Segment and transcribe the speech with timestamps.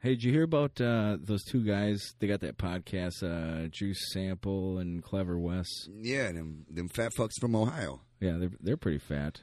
[0.00, 2.14] Hey, did you hear about uh, those two guys?
[2.20, 5.66] They got that podcast, uh, Juice Sample and Clever Wes.
[5.92, 8.02] Yeah, them them fat fucks from Ohio.
[8.20, 9.40] Yeah, they're they're pretty fat.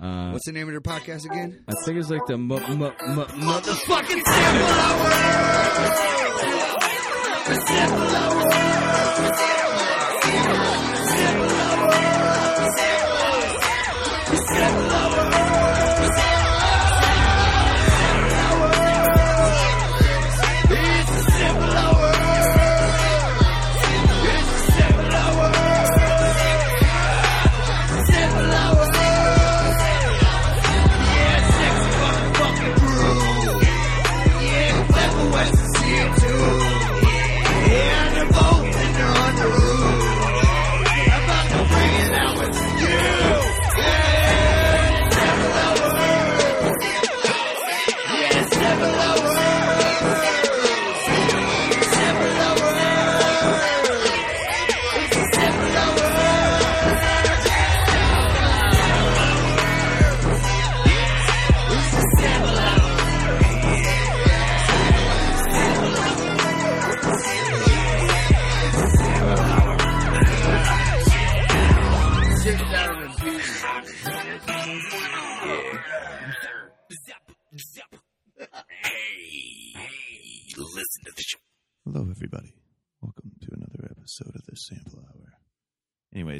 [0.00, 1.64] Uh, What's the name of their podcast again?
[1.68, 4.22] I think it's like the mu- mu- mu- motherfucking
[10.24, 10.91] Hello,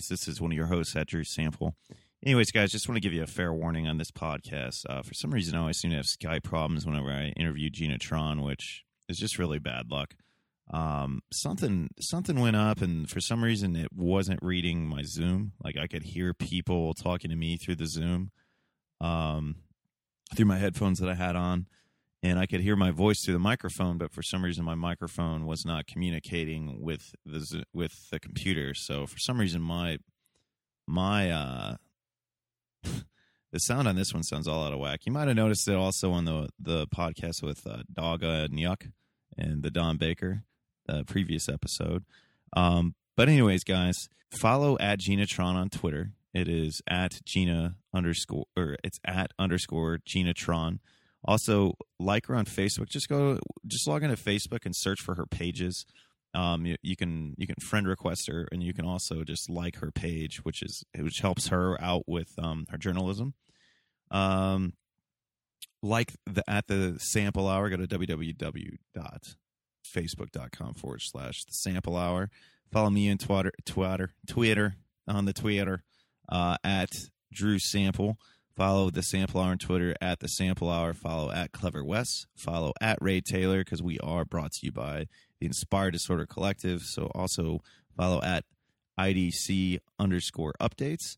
[0.02, 1.76] Anyways, this is one of your hosts, at Drew Sample.
[2.24, 4.84] Anyways, guys, just want to give you a fair warning on this podcast.
[4.88, 7.98] Uh, for some reason, I always seem to have Skype problems whenever I interview Gina
[7.98, 10.14] Tron, which is just really bad luck.
[10.72, 15.52] Um, something something went up, and for some reason, it wasn't reading my Zoom.
[15.62, 18.32] Like I could hear people talking to me through the Zoom,
[19.00, 19.56] um,
[20.34, 21.66] through my headphones that I had on
[22.22, 25.46] and I could hear my voice through the microphone, but for some reason my microphone
[25.46, 28.74] was not communicating with the with the computer.
[28.74, 29.98] So for some reason my
[30.86, 31.76] my uh
[33.52, 35.00] the sound on this one sounds all out of whack.
[35.04, 38.90] You might have noticed it also on the the podcast with uh, and Yuck
[39.36, 40.44] and the Don Baker,
[40.86, 42.04] the previous episode.
[42.56, 46.12] Um, but anyways, guys, follow at GinaTron on Twitter.
[46.32, 50.78] It is at Gina underscore or it's at underscore GinaTron.
[51.24, 52.88] Also, like her on Facebook.
[52.88, 55.86] Just go, just log into Facebook and search for her pages.
[56.34, 59.76] Um, you, you can you can friend request her, and you can also just like
[59.76, 63.34] her page, which is which helps her out with um, her journalism.
[64.10, 64.72] Um,
[65.82, 72.30] like the at the sample hour, go to www.facebook.com forward slash the sample hour.
[72.70, 75.84] Follow me on Twitter, Twitter, Twitter on the Twitter
[76.30, 76.90] uh, at
[77.32, 78.18] Drew Sample.
[78.54, 80.92] Follow the Sample Hour on Twitter at the Sample Hour.
[80.92, 82.26] Follow at Clever West.
[82.36, 85.06] Follow at Ray Taylor because we are brought to you by
[85.40, 86.82] the Inspired Disorder Collective.
[86.82, 87.60] So also
[87.96, 88.44] follow at
[88.98, 91.16] IDC underscore updates.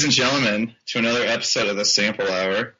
[0.00, 2.74] Ladies and gentlemen, to another episode of the Sample Hour.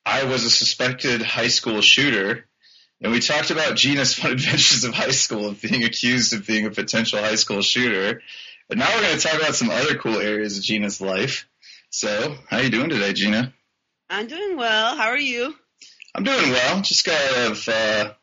[0.06, 2.46] I was a suspected high school shooter,
[3.02, 6.66] and we talked about Gina's fun adventures of high school, of being accused of being
[6.66, 8.22] a potential high school shooter.
[8.68, 11.48] But now we're going to talk about some other cool areas of Gina's life.
[11.92, 13.54] So, how are you doing today, Gina?
[14.10, 14.96] I'm doing well.
[14.96, 15.56] How are you?
[16.14, 16.82] I'm doing well.
[16.82, 18.14] Just got out of uh,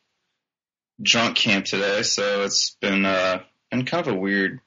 [1.00, 4.60] drunk camp today, so it's been uh, been kind of a weird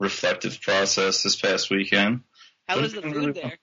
[0.00, 2.20] reflective process this past weekend.
[2.68, 3.42] How was the food really fun.
[3.42, 3.58] there?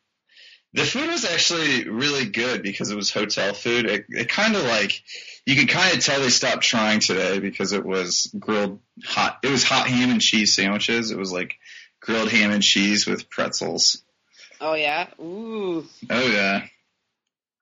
[0.73, 3.85] The food was actually really good because it was hotel food.
[3.87, 5.03] It, it kind of like
[5.45, 9.39] you could kind of tell they stopped trying today because it was grilled hot.
[9.43, 11.11] It was hot ham and cheese sandwiches.
[11.11, 11.55] It was like
[11.99, 14.01] grilled ham and cheese with pretzels.
[14.61, 15.07] Oh yeah.
[15.19, 15.85] Ooh.
[16.09, 16.67] Oh yeah,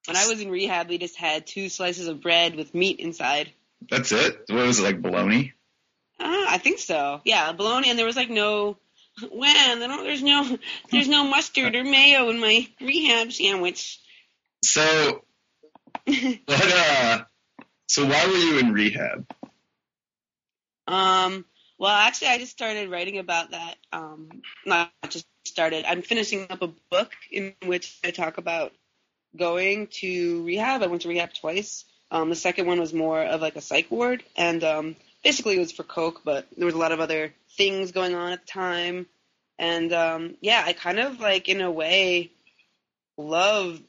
[0.06, 3.50] When I was in rehab, we just had two slices of bread with meat inside.
[3.88, 4.44] That's it.
[4.48, 5.52] What was it like bologna?
[6.18, 7.20] Uh, I think so.
[7.24, 8.76] Yeah, bologna, and there was like no.
[9.30, 10.58] When there's no
[10.90, 14.00] there's no mustard or mayo in my rehab sandwich.
[14.64, 15.24] So
[16.04, 16.38] what?
[16.48, 17.24] Uh,
[17.88, 19.26] so why were you in rehab?
[20.86, 21.44] Um.
[21.78, 23.76] Well, actually, I just started writing about that.
[23.90, 25.86] Um, not just started.
[25.86, 28.72] I'm finishing up a book in which I talk about
[29.36, 30.82] going to rehab.
[30.82, 31.84] I went to rehab twice.
[32.10, 35.60] Um, the second one was more of like a psych ward, and um, basically it
[35.60, 38.52] was for coke, but there was a lot of other things going on at the
[38.52, 39.06] time.
[39.58, 42.30] And um, yeah, I kind of like in a way
[43.16, 43.82] loved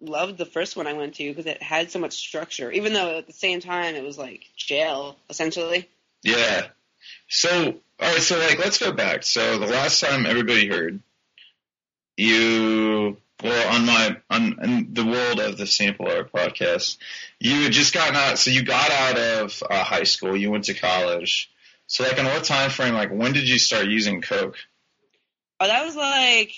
[0.00, 3.18] loved the first one I went to because it had so much structure, even though
[3.18, 5.88] at the same time it was like jail essentially.
[6.22, 6.66] Yeah.
[7.28, 8.20] So, all right.
[8.20, 9.22] So, like, let's go back.
[9.22, 11.00] So, the last time everybody heard
[12.16, 16.98] you, well, on my on the world of the Sample Hour podcast,
[17.38, 18.38] you had just gotten out.
[18.38, 20.36] So, you got out of uh, high school.
[20.36, 21.50] You went to college.
[21.86, 22.94] So, like, in what time frame?
[22.94, 24.56] Like, when did you start using coke?
[25.60, 26.52] Oh, that was like,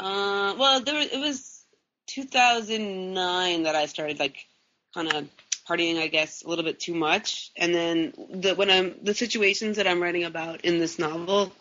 [0.00, 1.64] uh, well, there it was
[2.08, 4.46] 2009 that I started like
[4.94, 5.28] kind of
[5.68, 7.50] partying, I guess, a little bit too much.
[7.56, 11.52] And then the when I'm the situations that I'm writing about in this novel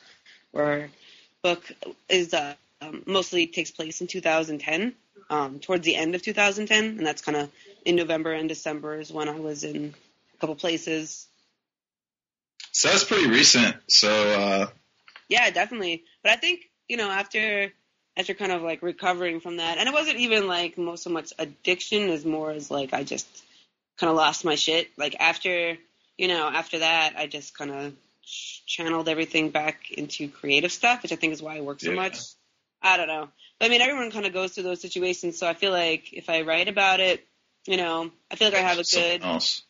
[0.54, 0.90] or
[1.44, 1.63] book
[2.10, 4.94] is uh, um, mostly takes place in 2010,
[5.29, 7.51] um, towards the end of 2010, and that's kind of
[7.85, 9.94] in November and December is when I was in
[10.33, 11.27] a couple places.
[12.71, 13.75] So that's pretty recent.
[13.88, 14.68] So, uh,
[15.29, 16.03] Yeah, definitely.
[16.24, 17.71] But I think you know after
[18.15, 21.33] after kind of like recovering from that, and it wasn't even like most so much
[21.39, 23.27] addiction as more as like I just
[23.97, 24.89] kind of lost my shit.
[24.97, 25.77] Like after
[26.18, 27.94] you know after that, I just kind of
[28.65, 31.95] channeled everything back into creative stuff, which I think is why I work so Yeah.
[31.95, 32.19] much.
[32.81, 33.29] I don't know.
[33.59, 36.29] But I mean, everyone kind of goes through those situations, so I feel like if
[36.29, 37.25] I write about it,
[37.65, 39.63] you know, I feel like I have a something good else.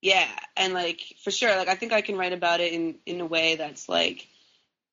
[0.00, 3.20] yeah, and like for sure, like I think I can write about it in in
[3.20, 4.28] a way that's like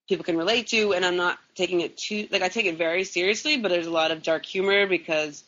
[0.07, 3.03] people can relate to, and I'm not taking it too like I take it very
[3.03, 5.43] seriously, but there's a lot of dark humor because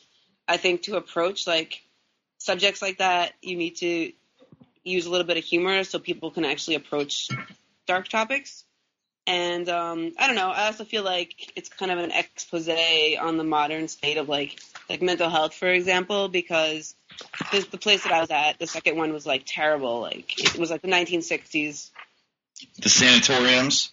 [0.48, 1.82] I think to approach like
[2.38, 4.12] subjects like that, you need to
[4.84, 7.30] use a little bit of humor so people can actually approach
[7.88, 8.64] dark topics.
[9.28, 10.50] And um, I don't know.
[10.50, 14.60] I also feel like it's kind of an expose on the modern state of like
[14.90, 16.96] like mental health, for example, because
[17.52, 20.02] the, the place that I was at, the second one was like terrible.
[20.02, 21.92] Like it was like the 1960s.
[22.82, 23.92] The sanatoriums,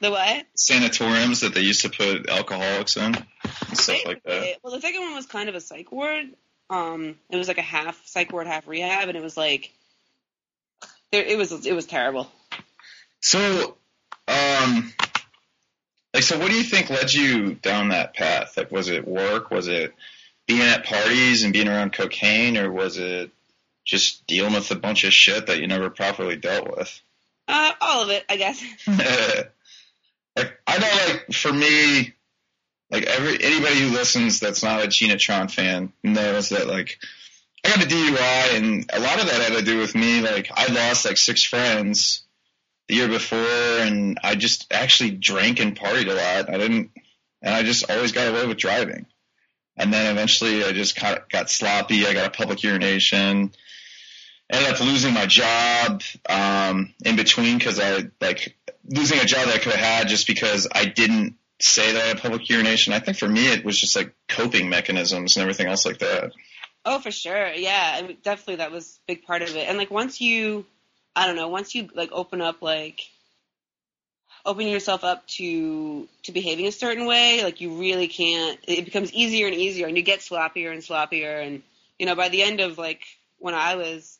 [0.00, 0.46] The what?
[0.54, 4.58] sanatoriums that they used to put alcoholics in, and stuff like that.
[4.62, 6.26] Well, the second one was kind of a psych ward.
[6.70, 9.72] Um, it was like a half psych ward, half rehab, and it was like
[11.10, 11.24] there.
[11.24, 12.30] It was it was terrible.
[13.20, 13.76] So,
[14.28, 14.92] um,
[16.12, 18.56] like, so what do you think led you down that path?
[18.56, 19.50] Like, was it work?
[19.50, 19.94] Was it
[20.46, 23.30] being at parties and being around cocaine, or was it
[23.84, 27.00] just dealing with a bunch of shit that you never properly dealt with?
[27.48, 28.62] Uh, all of it, I guess.
[28.86, 32.14] like, I know, like, for me,
[32.90, 36.98] like every anybody who listens that's not a Gina Tron fan knows that, like,
[37.64, 40.20] I got a DUI, and a lot of that had to do with me.
[40.20, 42.23] Like, I lost like six friends
[42.88, 46.52] the year before, and I just actually drank and partied a lot.
[46.52, 46.90] I didn't,
[47.42, 49.06] and I just always got away with driving.
[49.76, 52.06] And then eventually, I just got, got sloppy.
[52.06, 53.52] I got a public urination,
[54.50, 59.54] ended up losing my job um, in between because I like losing a job that
[59.54, 62.92] I could have had just because I didn't say that I had public urination.
[62.92, 66.32] I think for me it was just like coping mechanisms and everything else like that.
[66.84, 67.48] Oh, for sure.
[67.54, 69.68] Yeah, I mean, definitely that was a big part of it.
[69.68, 70.66] And like once you,
[71.16, 73.00] I don't know, once you like open up like
[74.44, 78.58] open yourself up to to behaving a certain way, like you really can't.
[78.66, 81.46] It becomes easier and easier, and you get sloppier and sloppier.
[81.46, 81.62] And
[81.98, 83.02] you know, by the end of like
[83.38, 84.18] when I was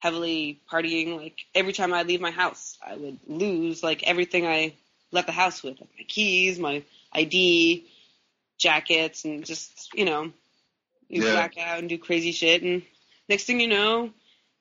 [0.00, 4.74] heavily partying, like every time I leave my house, I would lose like everything I
[5.12, 7.86] left the house with, like my keys, my ID,
[8.58, 10.32] jackets, and just you know,
[11.08, 11.32] you Yeah.
[11.32, 12.82] black out and do crazy shit, and
[13.28, 14.10] next thing you know,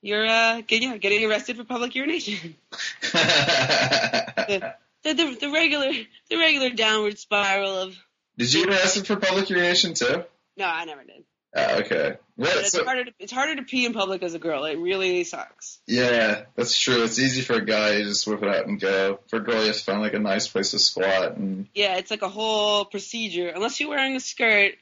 [0.01, 2.55] you're uh, get, yeah, getting arrested for public urination.
[3.01, 5.91] the, the the regular
[6.29, 7.95] the regular downward spiral of
[8.37, 10.23] Did you get arrested for public urination too?
[10.57, 11.23] no, I never did.
[11.53, 12.15] Oh, okay.
[12.37, 12.55] What?
[12.57, 14.63] it's So, harder to it's harder to pee in public as a girl.
[14.65, 15.79] It really sucks.
[15.85, 17.03] yeah, that's true.
[17.03, 19.19] It's easy for a guy to just whip it out and go.
[19.27, 21.97] For a girl, you have to find like a nice place to squat and Yeah,
[21.97, 23.49] it's like a whole procedure.
[23.49, 24.75] Unless you're wearing a skirt,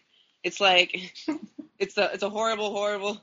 [0.44, 0.96] it's like
[1.80, 3.20] it's a it's a horrible horrible.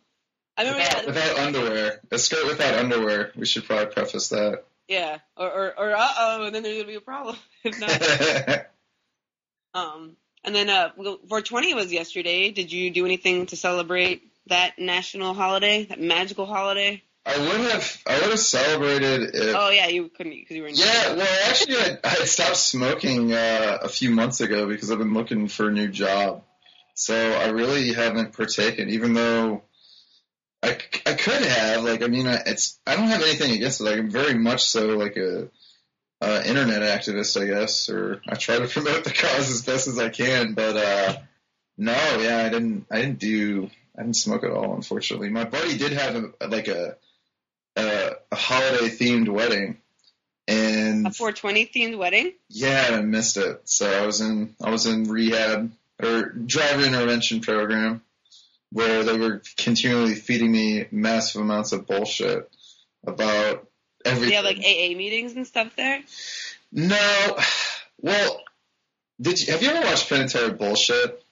[0.56, 2.00] I remember without, without underwear.
[2.10, 3.32] A skirt without underwear.
[3.36, 4.64] We should probably preface that.
[4.88, 8.66] yeah, or or, or uh oh, and then there's gonna be a problem if not.
[9.74, 12.50] Um, and then uh, 420 was yesterday.
[12.50, 17.02] Did you do anything to celebrate that national holiday, that magical holiday?
[17.26, 20.68] I would have I would have celebrated if Oh yeah, you couldn't because you were
[20.68, 20.76] in.
[20.76, 25.12] Yeah, well, actually, I, I stopped smoking uh, a few months ago because I've been
[25.12, 26.44] looking for a new job.
[26.94, 29.62] So I really haven't partaken, even though
[30.62, 31.84] I, c- I could have.
[31.84, 33.84] Like, I mean, I- it's I don't have anything against it.
[33.84, 35.48] Like, I'm very much so like a
[36.20, 39.98] uh, internet activist, I guess, or I try to promote the cause as best as
[39.98, 40.54] I can.
[40.54, 41.16] But uh,
[41.78, 42.86] no, yeah, I didn't.
[42.90, 43.70] I didn't do.
[43.98, 45.28] I didn't smoke at all, unfortunately.
[45.30, 46.96] My buddy did have a, like a
[47.76, 49.78] a, a holiday themed wedding,
[50.48, 52.32] and A 420 themed wedding.
[52.48, 53.60] yeah, I missed it.
[53.64, 55.70] So I was in I was in rehab
[56.02, 58.02] or driver intervention program
[58.72, 62.50] where they were continually feeding me massive amounts of bullshit
[63.06, 63.66] about
[64.04, 64.30] everything.
[64.30, 66.00] you have like AA meetings and stuff there?
[66.72, 67.36] no,
[68.00, 68.40] well,
[69.20, 71.22] did you have you ever watched Penn and Teller bullshit?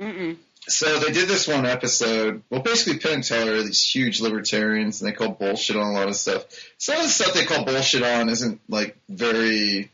[0.00, 0.36] Mm-mm.
[0.68, 2.42] So they did this one episode.
[2.50, 5.92] Well, basically, Penn and Teller are these huge libertarians, and they call bullshit on a
[5.92, 6.44] lot of stuff.
[6.78, 9.90] Some of the stuff they call bullshit on isn't like very.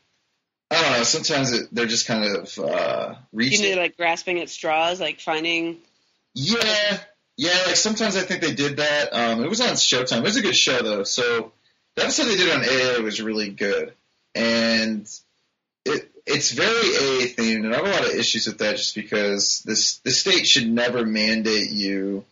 [0.70, 1.02] I don't know.
[1.04, 3.76] Sometimes it, they're just kind of uh, You reaching.
[3.76, 5.78] like grasping at straws, like finding.
[6.36, 6.98] Yeah,
[7.38, 7.62] yeah.
[7.66, 9.08] Like sometimes I think they did that.
[9.12, 10.18] Um, it was on Showtime.
[10.18, 11.02] It was a good show though.
[11.04, 11.52] So
[11.96, 13.94] the episode they did on AA was really good,
[14.34, 15.08] and
[15.86, 18.94] it it's very AA themed, and I have a lot of issues with that just
[18.94, 22.24] because this the state should never mandate you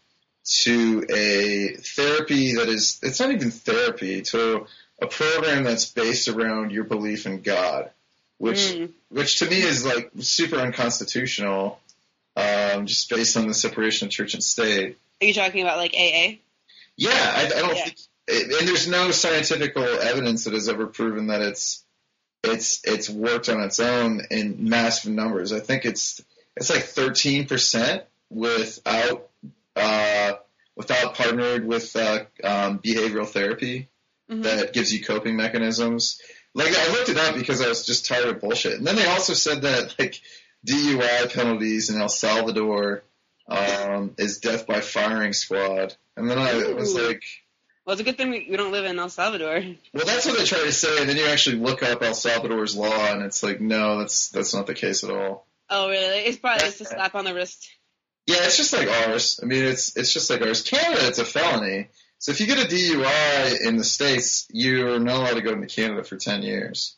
[0.63, 4.67] to a therapy that is it's not even therapy to
[5.01, 7.91] a program that's based around your belief in God,
[8.37, 8.91] which Mm.
[9.09, 11.81] which to me is like super unconstitutional,
[12.75, 14.97] um, just based on the separation of church and state.
[15.23, 16.37] Are you talking about like AA?
[16.97, 17.85] Yeah, I, I don't Yeah.
[17.85, 17.99] think,
[18.61, 21.85] and there's no scientific evidence that has ever proven that it's
[22.43, 25.53] it's it's worked on its own in massive numbers.
[25.53, 26.23] I think it's
[26.57, 29.29] it's like 13 percent without
[29.77, 30.33] uh,
[30.77, 33.89] without partnered with uh, um, behavioral therapy
[34.31, 34.43] Mhm.
[34.45, 36.19] that gives you coping mechanisms.
[36.55, 38.73] Like I looked it up because I was just tired of bullshit.
[38.79, 40.19] And then they also said that like
[40.65, 43.05] DUI penalties in El Salvador
[43.49, 45.95] um, is death by firing squad.
[46.17, 47.23] And then I was like,
[47.85, 49.63] Well, it's a good thing we, we don't live in El Salvador.
[49.93, 51.01] well, that's what they try to say.
[51.01, 54.55] And then you actually look up El Salvador's law, and it's like, no, that's that's
[54.55, 55.47] not the case at all.
[55.69, 56.19] Oh, really?
[56.19, 57.71] It's probably just a slap on the wrist.
[58.27, 59.41] Yeah, it's just like ours.
[59.43, 60.63] I mean, it's it's just like ours.
[60.63, 61.89] Canada, it's a felony.
[62.19, 65.67] So if you get a DUI in the states, you're not allowed to go into
[65.67, 66.97] Canada for ten years.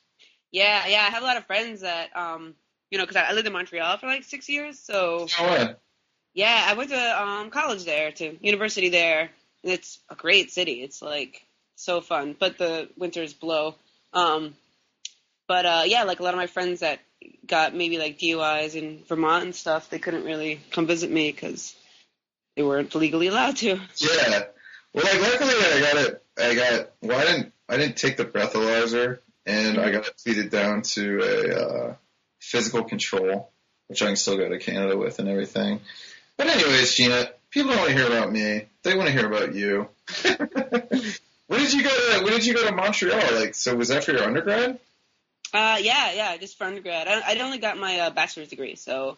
[0.53, 1.01] Yeah, yeah.
[1.01, 2.55] I have a lot of friends that, um,
[2.91, 4.79] you know, because I, I lived in Montreal for like six years.
[4.79, 5.75] So No
[6.37, 9.31] yeah, I went to um, college there, to university there,
[9.63, 10.83] and it's a great city.
[10.83, 11.43] It's like
[11.77, 13.75] so fun, but the winters blow.
[14.13, 14.55] Um,
[15.49, 17.01] but uh, yeah, like a lot of my friends that
[17.47, 21.75] got maybe like DUIs in Vermont and stuff, they couldn't really come visit me because
[22.55, 23.81] they weren't legally allowed to.
[23.97, 24.43] Yeah.
[24.93, 26.23] Well, like luckily I got it.
[26.39, 26.91] I got.
[27.03, 27.53] Well, I didn't.
[27.69, 31.95] I didn't take the breathalyzer, and I got it down to a uh,
[32.47, 33.51] physical control,
[33.89, 35.81] which I can still go to Canada with and everything.
[36.37, 38.67] But anyways, Gina, people don't want to hear about me.
[38.83, 39.89] They want to hear about you.
[40.23, 42.25] when did you go to?
[42.25, 43.35] When did you go to Montreal?
[43.35, 44.79] Like, so was that for your undergrad?
[45.53, 47.09] Uh, yeah, yeah, just for undergrad.
[47.09, 49.17] I, I only got my uh, bachelor's degree, so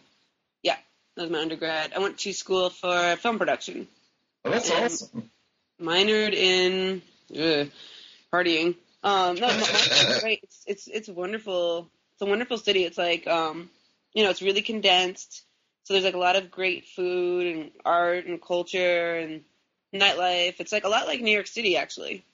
[0.63, 0.77] yeah,
[1.15, 1.91] that was my undergrad.
[1.95, 3.87] I went to school for film production.
[4.45, 5.29] Oh, that's awesome.
[5.79, 7.01] minored in
[7.37, 7.69] ugh,
[8.33, 8.75] partying.
[9.03, 10.39] Um, no, Montreal's great.
[10.43, 11.89] It's it's it's wonderful.
[12.19, 12.83] It's a wonderful city.
[12.83, 13.69] It's like um,
[14.13, 15.43] you know, it's really condensed.
[15.83, 19.41] So there's like a lot of great food and art and culture and
[19.95, 20.55] nightlife.
[20.59, 22.25] It's like a lot like New York City, actually.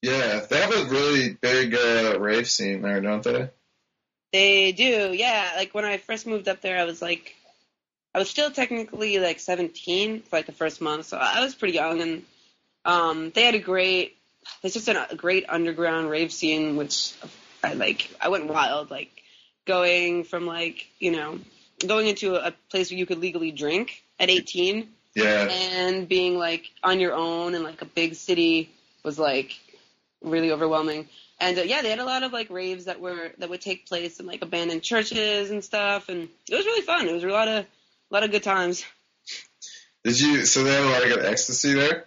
[0.00, 3.50] Yeah, they have a really big uh, rave scene there, don't they?
[4.32, 5.52] They do, yeah.
[5.56, 7.34] Like when I first moved up there, I was like,
[8.14, 11.74] I was still technically like 17 for like the first month, so I was pretty
[11.74, 12.24] young, and
[12.86, 14.16] um, they had a great,
[14.62, 17.12] they just had a great underground rave scene, which
[17.62, 18.08] I like.
[18.20, 19.10] I went wild, like
[19.66, 21.38] going from like you know
[21.86, 25.48] going into a place where you could legally drink at 18 Yeah.
[25.48, 28.70] and being like on your own in like a big city
[29.04, 29.52] was like
[30.22, 31.08] really overwhelming.
[31.40, 33.86] And uh, yeah, they had a lot of like raves that were that would take
[33.86, 37.06] place in like abandoned churches and stuff, and it was really fun.
[37.08, 38.84] It was a lot of a lot of good times.
[40.04, 40.46] Did you?
[40.46, 42.06] So they had a lot of good ecstasy there.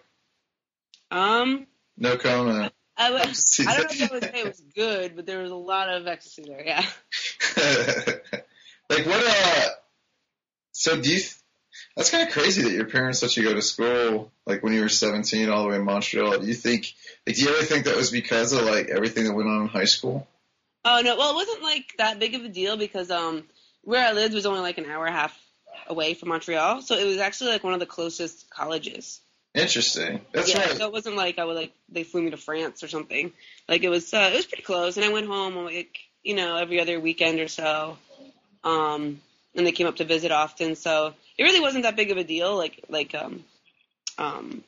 [1.12, 1.67] Um,
[1.98, 2.74] No comment.
[2.98, 3.65] I Ecstasy.
[3.67, 5.89] I don't know if I would say it was good, but there was a lot
[5.89, 6.63] of ecstasy there.
[6.65, 6.79] Yeah.
[8.89, 9.24] like what?
[9.25, 9.69] Uh.
[10.71, 11.17] So do you?
[11.17, 11.36] th-
[11.95, 14.81] That's kind of crazy that your parents let you go to school like when you
[14.81, 16.39] were 17 all the way in Montreal.
[16.39, 16.93] Do you think?
[17.25, 19.67] Like, do you ever think that was because of like everything that went on in
[19.67, 20.27] high school?
[20.83, 23.43] Oh no, well it wasn't like that big of a deal because um
[23.83, 25.38] where I lived was only like an hour and a half
[25.88, 29.21] away from Montreal, so it was actually like one of the closest colleges.
[29.53, 30.22] Interesting.
[30.31, 30.77] That's yeah, right.
[30.77, 33.34] so it wasn't like I would like they flew me to France or something.
[33.67, 36.55] Like it was uh, it was pretty close, and I went home like you know
[36.55, 37.98] every other weekend or so.
[38.63, 39.20] Um,
[39.55, 42.24] and they came up to visit often, so it really wasn't that big of a
[42.24, 42.55] deal.
[42.55, 43.43] Like like um
[44.17, 44.63] um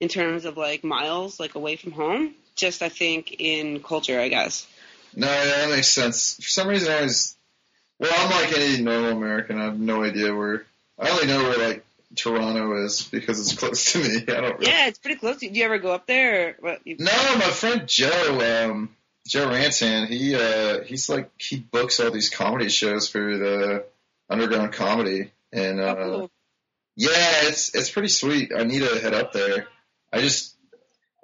[0.00, 2.34] in terms of like miles like away from home.
[2.56, 4.66] Just I think in culture, I guess.
[5.14, 6.36] No, yeah, that makes sense.
[6.36, 7.36] For some reason, I was.
[7.98, 9.58] Well, I'm like any normal American.
[9.58, 10.66] I have no idea where.
[10.98, 11.85] I only know where like
[12.16, 14.16] Toronto is because it's close to me.
[14.28, 14.58] I don't.
[14.58, 14.66] Really...
[14.66, 15.38] Yeah, it's pretty close.
[15.38, 16.56] Do you ever go up there?
[16.62, 18.96] Or No, my friend Joe, um,
[19.26, 23.84] Joe Rantan, he uh, he's like he books all these comedy shows for the
[24.28, 26.30] underground comedy, and uh, Oh, cool.
[26.96, 28.52] yeah, it's it's pretty sweet.
[28.56, 29.68] I need to head up there.
[30.12, 30.54] I just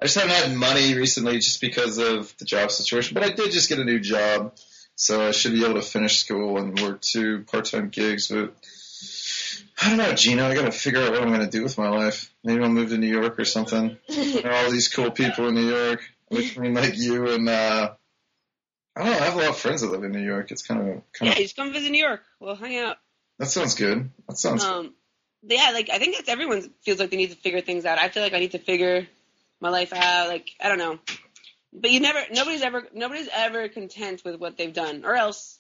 [0.01, 3.53] I just haven't had money recently just because of the job situation, but I did
[3.53, 4.57] just get a new job,
[4.97, 8.27] so I should be able to finish school and work two part-time gigs.
[8.27, 8.55] But
[9.83, 10.47] I don't know, Gino.
[10.49, 12.33] I got to figure out what I'm going to do with my life.
[12.45, 13.97] Maybe I'll move to New York or something.
[14.09, 17.93] There are all these cool people in New York between like you and uh,
[18.97, 19.19] I don't know.
[19.19, 20.51] I have a lot of friends that live in New York.
[20.51, 22.23] It's kind of kind yeah, of you just come visit New York.
[22.41, 22.97] We'll hang out.
[23.39, 24.11] that sounds good.
[24.29, 24.95] That sounds Um,
[25.43, 27.99] but yeah, like I think that's everyone feels like they need to figure things out.
[27.99, 29.07] I feel like I need to figure
[29.61, 30.29] my life out.
[30.29, 30.99] Like I don't know,
[31.73, 35.59] but you never, nobody's ever, nobody's ever content with what they've done, or else,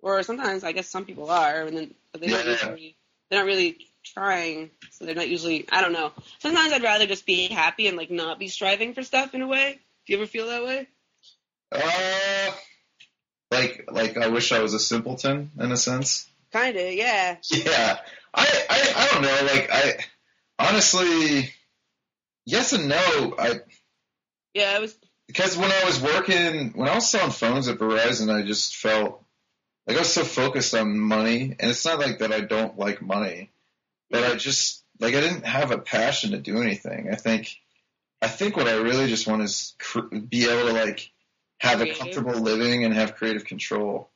[0.00, 2.50] or sometimes I guess some people are, and then but not Yeah.
[2.52, 2.96] usually,
[3.34, 5.66] they're not really trying, so they're not usually.
[5.72, 6.12] I don't know.
[6.38, 9.46] Sometimes I'd rather just be happy and like not be striving for stuff in a
[9.48, 9.80] way.
[10.06, 10.86] Do you ever feel that way?
[11.72, 12.52] Uh,
[13.50, 16.28] like like I wish I was a simpleton in a sense.
[16.52, 17.36] Kinda, yeah.
[17.50, 17.98] Yeah,
[18.32, 19.52] I I, I don't know.
[19.52, 19.94] Like I
[20.60, 21.50] honestly,
[22.46, 23.34] yes and no.
[23.36, 23.60] I
[24.54, 24.96] Yeah, I was.
[25.26, 29.23] because when I was working when I was selling phones at Verizon, I just felt
[29.86, 33.02] like I was so focused on money, and it's not like that I don't like
[33.02, 33.50] money,
[34.10, 37.08] but I just like I didn't have a passion to do anything.
[37.10, 37.56] I think
[38.22, 41.10] I think what I really just want is cr- be able to like
[41.58, 44.10] have a comfortable living and have creative control.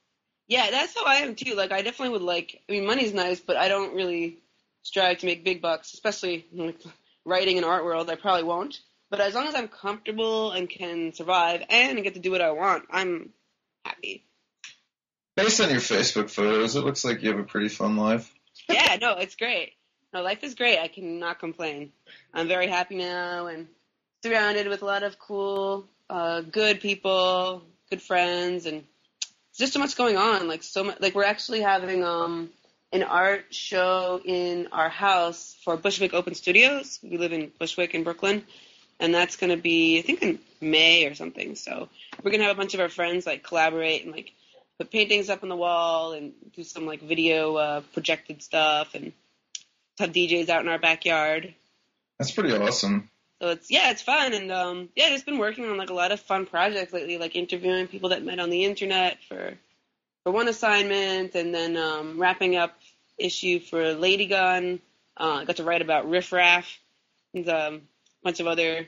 [0.49, 1.55] Yeah, that's how I am too.
[1.55, 2.63] Like, I definitely would like.
[2.69, 4.39] I mean, money's nice, but I don't really
[4.83, 6.81] strive to make big bucks, especially in like,
[7.25, 8.09] writing in art world.
[8.11, 8.81] I probably won't.
[9.11, 12.51] But as long as I'm comfortable and can survive and get to do what I
[12.53, 13.31] want, I'm
[13.85, 14.25] happy.
[15.39, 18.29] Based on your Facebook photos, it looks like you have a pretty fun life.
[18.69, 19.75] Yeah, no, it's great.
[20.13, 20.81] No, life is great.
[20.81, 21.93] I cannot complain.
[22.35, 23.69] I'm very happy now and
[24.21, 28.83] surrounded with a lot of cool, uh, good people, good friends, and
[29.57, 30.49] just so much going on.
[30.49, 31.01] Like so much.
[31.01, 32.51] Like we're actually having um
[32.93, 36.99] an art show in our house for Bushwick Open Studios.
[37.01, 38.43] We live in Bushwick in Brooklyn,
[38.99, 41.55] and that's going to be I think in May or something.
[41.55, 41.89] So
[42.25, 44.33] we're gonna have a bunch of our friends like collaborate and like
[44.79, 49.13] put paintings up on the wall and do some like video uh, projected stuff and
[49.99, 51.55] have DJs out in our backyard.
[52.19, 53.11] That's pretty awesome.
[53.41, 56.11] So it's yeah, it's fun and um yeah, just been working on like a lot
[56.11, 59.55] of fun projects lately, like interviewing people that met on the internet for
[60.25, 62.77] for one assignment and then um wrapping up
[63.19, 64.81] issue for Ladygunn.
[65.17, 66.79] Uh, I got to write about Riff Raff
[67.35, 67.81] and um, a
[68.25, 68.87] bunch of other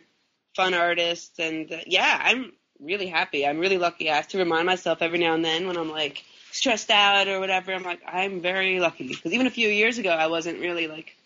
[0.55, 3.47] fun artists and uh, yeah, I'm really happy.
[3.47, 4.11] I'm really lucky.
[4.11, 7.41] I have to remind myself every now and then when I'm like stressed out or
[7.41, 7.73] whatever.
[7.73, 11.17] I'm like I'm very lucky because even a few years ago I wasn't really like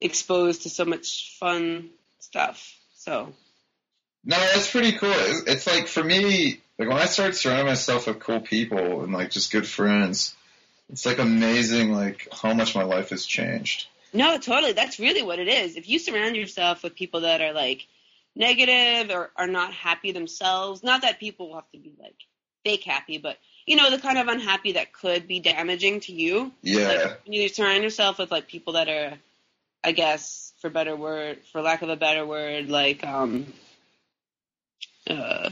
[0.00, 1.90] exposed to so much fun
[2.20, 2.76] stuff.
[2.94, 3.32] So
[4.24, 5.12] No, that's pretty cool.
[5.12, 9.12] It's it's like for me, like when I started surrounding myself with cool people and
[9.12, 10.34] like just good friends,
[10.90, 13.86] it's like amazing like how much my life has changed.
[14.12, 14.72] no, totally.
[14.72, 15.76] That's really what it is.
[15.76, 17.86] If you surround yourself with people that are like
[18.36, 22.16] negative or are not happy themselves, not that people have to be like
[22.64, 26.52] fake happy, but you know the kind of unhappy that could be damaging to you.
[26.62, 26.88] Yeah.
[26.88, 29.18] Like, when you surround yourself with like people that are,
[29.82, 33.52] I guess, for better word, for lack of a better word, like um,
[35.08, 35.50] uh,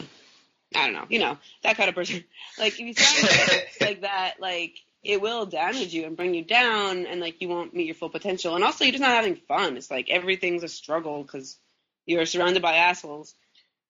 [0.75, 2.25] I don't know, you know, that kind of person.
[2.59, 6.45] Like if you surround yourself like that, like it will damage you and bring you
[6.45, 8.55] down, and like you won't meet your full potential.
[8.55, 9.79] And also, you're just not having fun.
[9.79, 11.57] It's like everything's a struggle because
[12.07, 13.35] you're surrounded by assholes.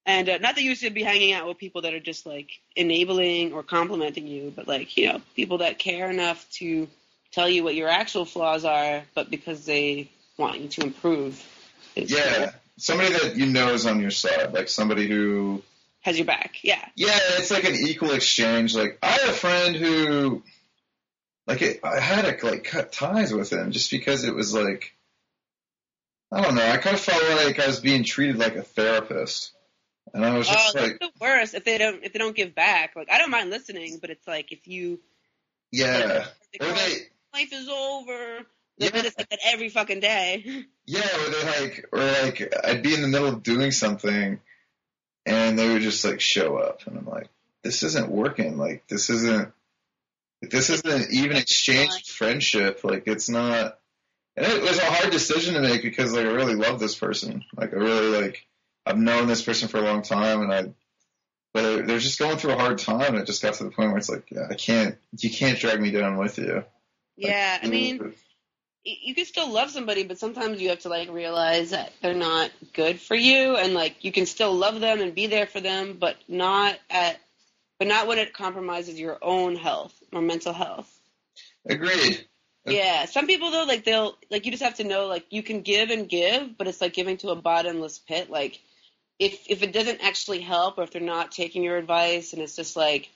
[0.04, 2.50] And uh, not that you should be hanging out with people that are just like
[2.74, 6.88] enabling or complimenting you, but like you know people that care enough to
[7.30, 11.42] tell you what your actual flaws are, but because they want you to improve.
[11.94, 12.52] It's- Yeah.
[12.78, 15.62] Somebody that you know is on your side, like somebody who
[16.00, 16.56] has your back.
[16.64, 16.84] Yeah.
[16.96, 18.74] Yeah, it's like an equal exchange.
[18.74, 20.42] Like I had a friend who,
[21.46, 24.94] like, it, I had to like cut ties with him just because it was like,
[26.32, 26.66] I don't know.
[26.66, 29.52] I kind of felt like I was being treated like a therapist,
[30.14, 32.34] and I was Oh, just that's like, the worst if they don't if they don't
[32.34, 32.96] give back.
[32.96, 35.00] Like I don't mind listening, but it's like if you
[35.70, 36.96] yeah, they or they,
[37.34, 38.46] life is over.
[38.78, 38.90] Yeah.
[38.90, 40.64] just like that every fucking day.
[40.86, 44.40] yeah, or they like, or like, I'd be in the middle of doing something,
[45.26, 47.28] and they would just like show up, and I'm like,
[47.62, 48.58] this isn't working.
[48.58, 49.52] Like, this isn't.
[50.42, 52.82] This isn't an even exchange of friendship.
[52.82, 53.78] Like, it's not.
[54.36, 57.44] And it was a hard decision to make because like I really love this person.
[57.54, 58.46] Like I really like
[58.84, 60.72] I've known this person for a long time, and I.
[61.54, 63.12] But they're just going through a hard time.
[63.12, 64.96] And it just got to the point where it's like, yeah, I can't.
[65.18, 66.64] You can't drag me down with you.
[67.16, 68.14] yeah, I mean,
[68.84, 72.50] you can still love somebody, but sometimes you have to like realize that they're not
[72.72, 75.98] good for you, and like you can still love them and be there for them,
[76.00, 77.20] but not at,
[77.78, 80.90] but not when it compromises your own health or mental health.
[81.66, 82.26] agreed.
[82.64, 85.62] Yeah, some people though, like they'll like you just have to know like you can
[85.62, 88.30] give and give, but it's like giving to a bottomless pit.
[88.30, 88.60] Like
[89.18, 92.54] if if it doesn't actually help, or if they're not taking your advice, and it's
[92.54, 93.10] just like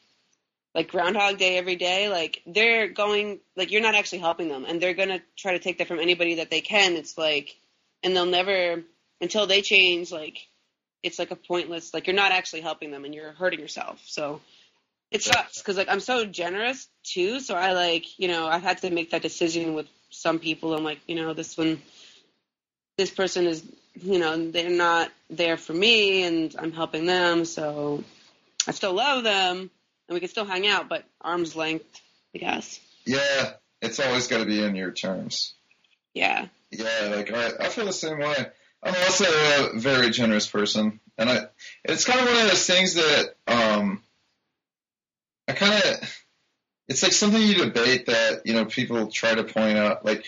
[0.75, 4.81] like Groundhog Day every day, like they're going like you're not actually helping them, and
[4.81, 6.95] they're gonna try to take that from anybody that they can.
[6.95, 7.57] It's like,
[8.03, 8.83] and they'll never
[9.21, 10.11] until they change.
[10.11, 10.47] Like
[11.05, 11.95] it's like a pointless.
[11.95, 14.03] Like you're not actually helping them, and you're hurting yourself.
[14.07, 14.41] So
[15.11, 17.41] it sucks because like I'm so generous too.
[17.41, 20.75] So I like you know I've had to make that decision with some people.
[20.75, 21.81] I'm like you know this one,
[22.97, 23.65] this person is
[23.95, 27.45] you know they're not there for me, and I'm helping them.
[27.45, 28.05] So
[28.67, 29.71] I still love them,
[30.09, 32.01] and we can still hang out, but arm's length,
[32.35, 32.81] I guess.
[33.05, 35.55] Yeah, it's always got to be in your terms.
[36.15, 36.47] Yeah.
[36.71, 38.47] Yeah, like I, I feel the same way.
[38.83, 41.47] I'm also a very generous person, and I
[41.85, 44.03] it's kind of one of those things that um
[45.49, 46.25] I kind of
[46.89, 50.25] it's like something you debate that you know people try to point out like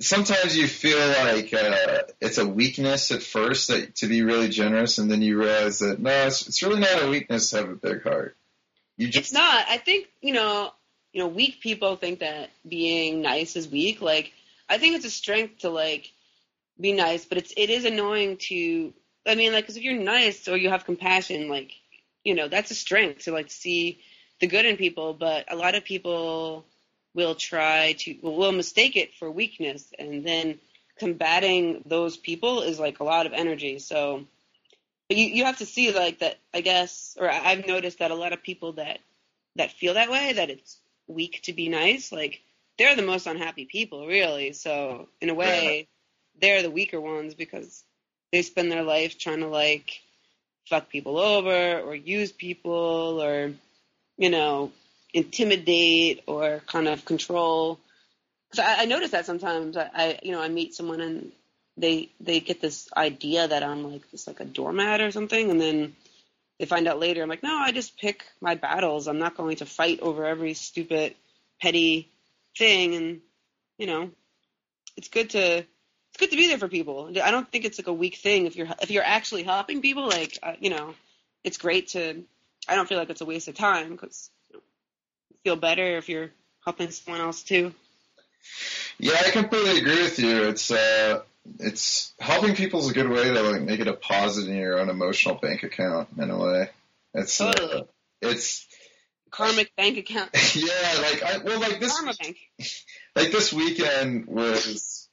[0.00, 4.98] sometimes you feel like uh, it's a weakness at first that to be really generous,
[4.98, 7.76] and then you realize that no, it's, it's really not a weakness to have a
[7.76, 8.36] big heart.
[8.96, 9.64] You just It's not.
[9.68, 10.72] I think you know,
[11.12, 14.00] you know, weak people think that being nice is weak.
[14.00, 14.32] Like,
[14.68, 16.10] I think it's a strength to like
[16.80, 18.92] be nice, but it's it is annoying to.
[19.24, 21.72] I mean, like, 'cause if you're nice or you have compassion, like,
[22.24, 24.00] you know, that's a strength to like see
[24.42, 25.14] the good in people.
[25.14, 26.66] But a lot of people
[27.14, 30.58] will try to will, mistake it for weakness, and then
[30.98, 33.78] combating those people is like a lot of energy.
[33.78, 34.26] So.
[35.08, 38.14] But you, you have to see like that I guess or I've noticed that a
[38.14, 38.98] lot of people that
[39.56, 42.40] that feel that way, that it's weak to be nice, like
[42.78, 44.52] they're the most unhappy people, really.
[44.52, 45.88] So in a way,
[46.40, 47.84] they're the weaker ones because
[48.32, 50.00] they spend their life trying to like
[50.68, 53.52] fuck people over or use people or
[54.22, 54.70] you know
[55.12, 57.78] intimidate or kind of control.
[58.50, 61.32] Because I, I notice that sometimes I, I you know I meet someone and
[61.76, 65.60] they they get this idea that I'm like just like a doormat or something, and
[65.60, 65.96] then
[66.58, 69.08] they find out later I'm like, no, I just pick my battles.
[69.08, 71.16] I'm not going to fight over every stupid,
[71.60, 72.08] petty
[72.56, 73.20] thing, and
[73.78, 74.10] you know,
[74.96, 77.10] it's good to it's good to be there for people.
[77.22, 80.06] I don't think it's like a weak thing if you're if you're actually helping people.
[80.06, 80.94] Like uh, you know,
[81.42, 82.22] it's great to.
[82.68, 84.62] I don't feel like it's a waste of time because you, know,
[85.30, 86.30] you feel better if you're
[86.64, 87.74] helping someone else too.
[88.98, 90.44] Yeah, I completely agree with you.
[90.44, 91.22] It's uh,
[91.58, 94.88] it's helping people is a good way to like make a deposit in your own
[94.88, 96.70] emotional bank account in a way.
[97.14, 97.88] It's uh, Totally.
[98.20, 98.66] it's
[99.30, 102.36] Karmic bank account, yeah, like I well like this karma bank.
[103.16, 105.08] like this weekend was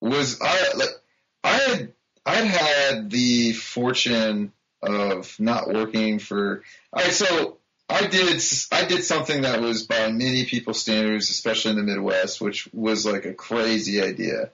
[0.00, 0.88] was I like
[1.44, 1.92] I had
[2.24, 4.52] I'd had the fortune
[4.82, 6.62] of not working for.
[6.92, 11.72] All right, so I did I did something that was by many people's standards, especially
[11.72, 14.50] in the Midwest, which was like a crazy idea.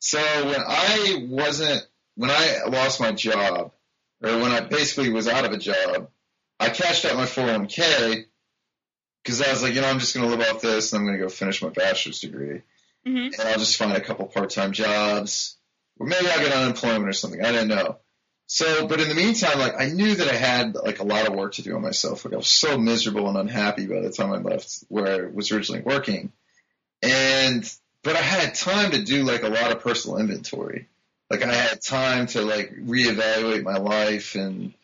[0.00, 3.72] So when I wasn't when I lost my job,
[4.22, 6.10] or when I basically was out of a job,
[6.58, 8.24] I cashed out my 401k
[9.22, 11.06] because I was like, you know, I'm just going to live off this, and I'm
[11.06, 12.62] going to go finish my bachelor's degree,
[13.04, 15.56] hmm and I'll just find a couple part-time jobs,
[15.98, 17.42] or maybe I'll get unemployment or something.
[17.42, 17.98] I didn't know.
[18.54, 21.32] So, but in the meantime, like I knew that I had like a lot of
[21.32, 22.26] work to do on myself.
[22.26, 25.50] Like I was so miserable and unhappy by the time I left where I was
[25.50, 26.32] originally working,
[27.00, 27.64] and
[28.02, 30.90] but I had time to do like a lot of personal inventory.
[31.30, 34.74] Like I had time to like reevaluate my life and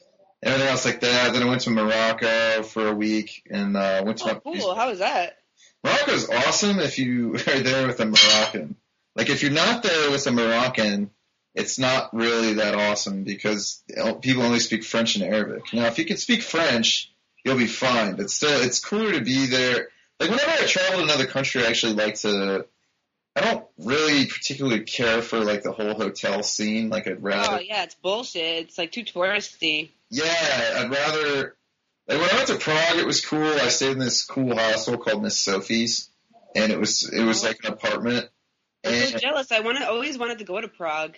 [0.42, 1.34] everything else like that.
[1.34, 4.74] Then I went to Morocco for a week and uh, went to Oh, my cool.
[4.76, 5.36] How was that?
[5.84, 8.76] Morocco's awesome if you are there with a Moroccan.
[9.14, 11.10] Like if you're not there with a Moroccan,
[11.58, 13.82] it's not really that awesome because
[14.20, 15.72] people only speak French and Arabic.
[15.72, 17.12] Now, if you can speak French,
[17.44, 18.14] you'll be fine.
[18.14, 19.88] But still, it's cooler to be there.
[20.20, 22.66] Like whenever I travel to another country, I actually like to.
[23.34, 26.90] I don't really particularly care for like the whole hotel scene.
[26.90, 27.56] Like I'd oh, rather.
[27.56, 28.66] Oh yeah, it's bullshit.
[28.66, 29.90] It's like too touristy.
[30.10, 30.24] Yeah,
[30.76, 31.56] I'd rather.
[32.06, 33.42] Like when I went to Prague, it was cool.
[33.42, 36.08] I stayed in this cool hostel called Miss Sophie's,
[36.54, 38.28] and it was it was like an apartment.
[38.84, 39.50] I'm so jealous.
[39.50, 41.16] I want to always wanted to go to Prague.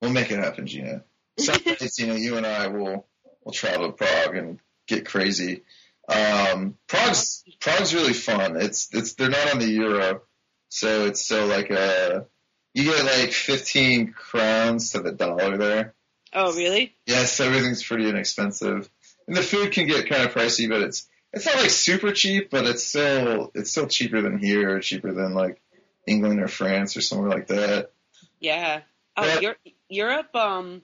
[0.00, 1.04] We'll make it happen, Gina.
[1.38, 3.06] Some days, you know, you and I will
[3.44, 5.62] will travel to Prague and get crazy.
[6.08, 8.56] Um, Prague's Prague's really fun.
[8.56, 10.22] It's it's they're not on the euro,
[10.68, 12.26] so it's still like a
[12.74, 15.94] you get like 15 crowns to the dollar there.
[16.32, 16.94] Oh really?
[17.06, 18.88] Yes, everything's pretty inexpensive,
[19.26, 22.50] and the food can get kind of pricey, but it's it's not like super cheap,
[22.50, 25.60] but it's still it's still cheaper than here, or cheaper than like
[26.06, 27.92] England or France or somewhere like that.
[28.40, 28.80] Yeah.
[29.16, 29.40] Oh, Yeah.
[29.40, 29.58] Europe,
[29.88, 30.82] Europe, um,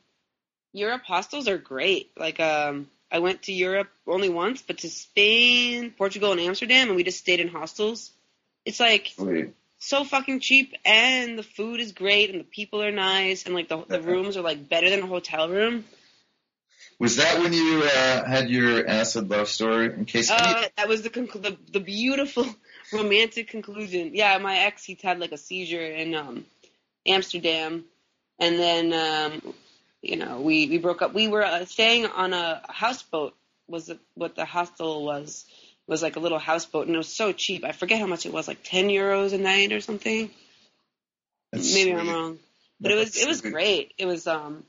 [0.73, 2.11] Europe hostels are great.
[2.17, 6.97] Like, um, I went to Europe only once, but to Spain, Portugal, and Amsterdam, and
[6.97, 8.11] we just stayed in hostels.
[8.65, 9.15] It's like
[9.79, 13.69] so fucking cheap, and the food is great, and the people are nice, and like
[13.69, 15.85] the the rooms are like better than a hotel room.
[16.99, 19.87] Was that when you uh, had your acid love story?
[19.93, 22.47] In case Uh, that was the, conclu- the the beautiful
[22.93, 24.13] romantic conclusion.
[24.15, 26.47] Yeah, my ex he had like a seizure in um
[27.07, 27.85] Amsterdam,
[28.39, 29.55] and then um
[30.03, 31.15] you know we we broke up.
[31.15, 33.35] We were uh, staying on a houseboat.
[33.67, 35.45] Was it, what the hostel was?
[35.87, 37.65] Was like a little houseboat, and it was so cheap.
[37.65, 40.31] I forget how much it was, like ten euros a night or something.
[41.53, 42.39] That's Maybe I'm wrong,
[42.81, 43.53] but it was it was sweet.
[43.53, 43.95] great.
[43.99, 44.65] It was um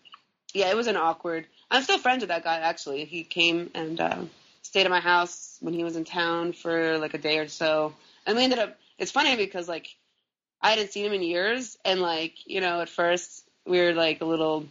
[0.53, 1.45] yeah, it was an awkward.
[1.69, 3.05] I'm still friends with that guy actually.
[3.05, 4.21] He came and uh,
[4.61, 7.93] stayed at my house when he was in town for like a day or so,
[8.25, 8.77] and we ended up.
[8.97, 9.87] It's funny because like
[10.61, 13.34] I hadn't seen him in years, and like you know at first
[13.65, 14.65] we were like a little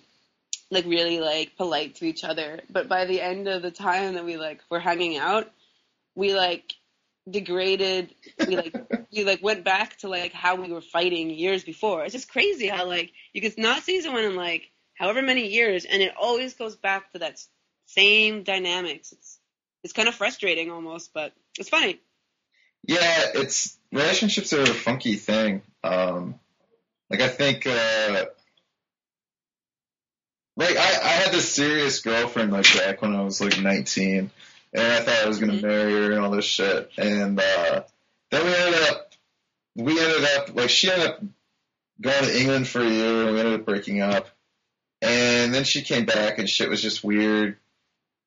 [0.70, 4.24] like really like polite to each other, but by the end of the time that
[4.24, 5.50] we like were hanging out,
[6.14, 6.72] we like
[7.28, 8.14] degraded.
[8.46, 8.74] We like
[9.12, 12.04] we like went back to like how we were fighting years before.
[12.04, 15.84] It's just crazy how like you could not see someone in like however many years,
[15.84, 17.40] and it always goes back to that
[17.86, 19.12] same dynamics.
[19.12, 19.38] It's
[19.82, 22.00] it's kind of frustrating almost, but it's funny.
[22.86, 25.62] Yeah, it's relationships are a funky thing.
[25.82, 26.40] Um,
[27.10, 28.26] like I think, uh,
[30.56, 34.30] like I, I had this serious girlfriend like back when I was like 19,
[34.72, 35.62] and I thought I was gonna Mhm.
[35.62, 37.82] marry her and all this shit, and uh,
[38.30, 39.12] then we ended up,
[39.76, 41.22] we ended up like she ended up
[42.00, 44.28] going to England for a year, and we ended up breaking up,
[45.02, 47.56] and then she came back and shit was just weird,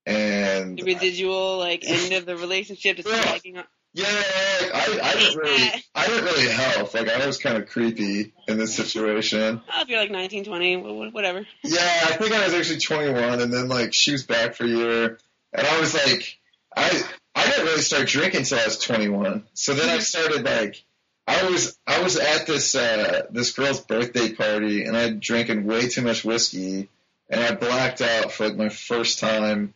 [0.05, 3.21] and The residual like end of the relationship just Yeah.
[3.21, 3.65] dragging on.
[3.97, 6.93] Yeah, I, I didn't really, I didn't really help.
[6.93, 9.60] Like I was kind of creepy in this situation.
[9.73, 11.47] Oh, if you're like 19, 20, wh- wh- whatever.
[11.63, 14.67] Yeah, I think I was actually 21, and then like she was back for a
[14.67, 15.17] year,
[15.51, 16.38] and I was like,
[16.75, 17.01] I,
[17.33, 19.45] I didn't really start drinking until I was 21.
[19.55, 20.83] So then I started like,
[21.25, 25.88] I was, I was at this, uh, this girl's birthday party, and I'd drinking way
[25.88, 26.89] too much whiskey,
[27.31, 29.73] and I blacked out for like my first time.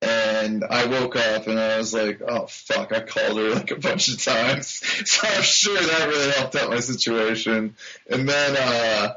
[0.00, 3.76] And I woke up and I was like, oh fuck, I called her like a
[3.76, 4.80] bunch of times.
[5.06, 7.74] So I'm sure that really helped out my situation.
[8.08, 9.14] And then, uh,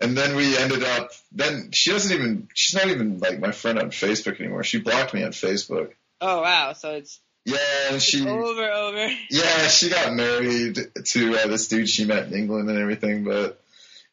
[0.00, 3.78] and then we ended up, then she doesn't even, she's not even like my friend
[3.78, 4.64] on Facebook anymore.
[4.64, 5.92] She blocked me on Facebook.
[6.20, 7.56] Oh wow, so it's Yeah,
[7.90, 9.08] and she, over, over.
[9.30, 13.60] yeah, she got married to uh, this dude she met in England and everything, but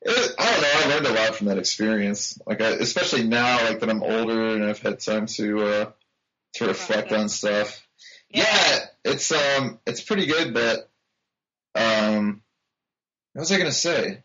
[0.02, 0.70] it, I don't know.
[0.74, 2.40] I learned a lot from that experience.
[2.46, 5.92] Like, I, especially now, like that I'm older and I've had time to uh,
[6.56, 7.86] to reflect on stuff.
[8.30, 8.80] Yeah.
[9.04, 10.90] it's um, it's pretty good, but
[11.76, 12.42] um,
[13.34, 14.24] what was I gonna say?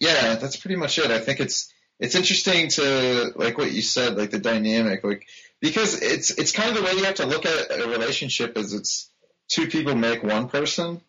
[0.00, 1.10] Yeah, that's pretty much it.
[1.10, 5.26] I think it's it's interesting to like what you said, like the dynamic, like
[5.60, 8.74] because it's it's kind of the way you have to look at a relationship is
[8.74, 9.10] it's
[9.48, 11.00] two people make one person,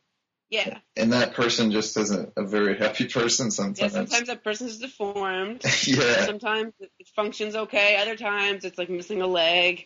[0.50, 0.78] Yeah.
[0.96, 3.80] and that person just isn't a very happy person sometimes.
[3.80, 4.28] Yeah, sometimes.
[4.28, 5.64] that person's deformed.
[5.86, 6.26] yeah.
[6.26, 7.98] Sometimes it functions okay.
[7.98, 9.86] Other times it's like missing a leg.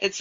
[0.00, 0.20] It's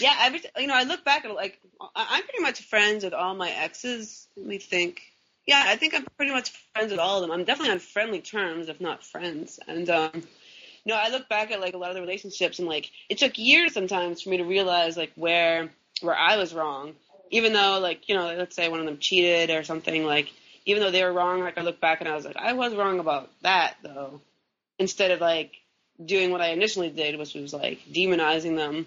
[0.00, 0.16] yeah.
[0.22, 1.58] Every you know, I look back at like
[1.94, 4.26] I'm pretty much friends with all my exes.
[4.36, 5.02] Let me think.
[5.46, 7.30] Yeah, I think I'm pretty much friends with all of them.
[7.30, 9.60] I'm definitely on friendly terms, if not friends.
[9.68, 10.22] And um,
[10.86, 13.38] no, I look back at like a lot of the relationships, and like it took
[13.38, 16.94] years sometimes for me to realize like where where I was wrong.
[17.30, 20.32] Even though like you know, let's say one of them cheated or something, like
[20.66, 22.74] even though they were wrong, like I look back and I was like, I was
[22.74, 24.20] wrong about that though.
[24.78, 25.52] Instead of like
[26.02, 28.86] doing what I initially did, which was like demonizing them,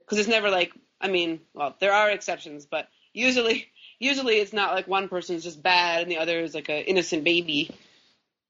[0.00, 4.74] because it's never like I mean, well, there are exceptions, but usually usually it's not
[4.74, 7.70] like one person's just bad and the other is like an innocent baby.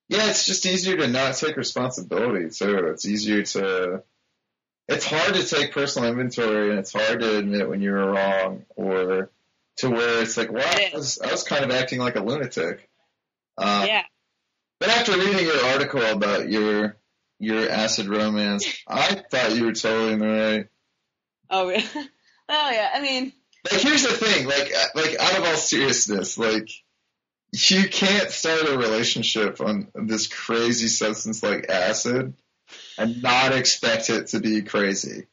[0.08, 2.86] Yeah, it's just easier to not take responsibility too.
[2.88, 4.02] It's easier to.
[4.86, 8.66] It's hard to take personal inventory, and it's hard to admit when you were wrong,
[8.76, 9.30] or
[9.78, 12.86] to where it's like, wow, I was, I was kind of acting like a lunatic.
[13.56, 14.02] Uh, yeah.
[14.80, 16.96] But after reading your article about your
[17.44, 20.66] your acid romance, I thought you were totally in the right.
[21.50, 21.84] Oh, really?
[22.48, 22.90] oh yeah.
[22.94, 23.32] I mean,
[23.70, 26.68] Like, here's the thing, like, like out of all seriousness, like,
[27.52, 32.34] you can't start a relationship on this crazy substance like acid
[32.98, 35.26] and not expect it to be crazy,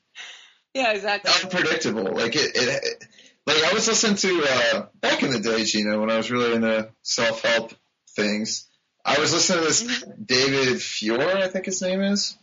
[0.73, 1.31] yeah, exactly.
[1.43, 2.13] unpredictable.
[2.13, 3.03] Like it, it, it
[3.45, 6.53] like I was listening to uh, back in the day, Gina, when I was really
[6.53, 7.73] into self help
[8.15, 8.67] things.
[9.03, 12.37] I was listening to this David Fior, I think his name is.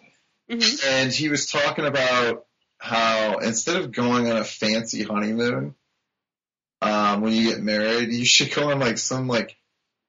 [0.50, 2.46] hmm and he was talking about
[2.78, 5.74] how instead of going on a fancy honeymoon,
[6.80, 9.56] um, when you get married, you should go on like some like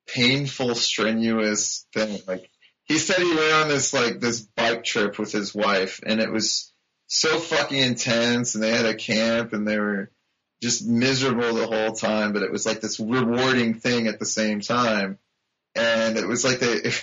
[0.07, 2.19] painful, strenuous thing.
[2.27, 2.49] Like
[2.85, 6.31] he said, he went on this like this bike trip with his wife, and it
[6.31, 6.71] was
[7.07, 10.12] so fucking intense, and they had a camp, and they were
[10.62, 14.62] just miserable the whole time, but it was like this rewarding thing at the same
[14.62, 15.17] time,
[15.75, 16.91] and it was like they.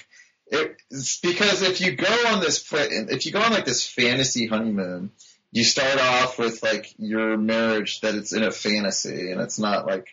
[0.49, 4.47] It, It's because if you go on this, if you go on like this fantasy
[4.47, 5.11] honeymoon,
[5.51, 9.87] you start off with like your marriage that it's in a fantasy and it's not
[9.89, 10.07] like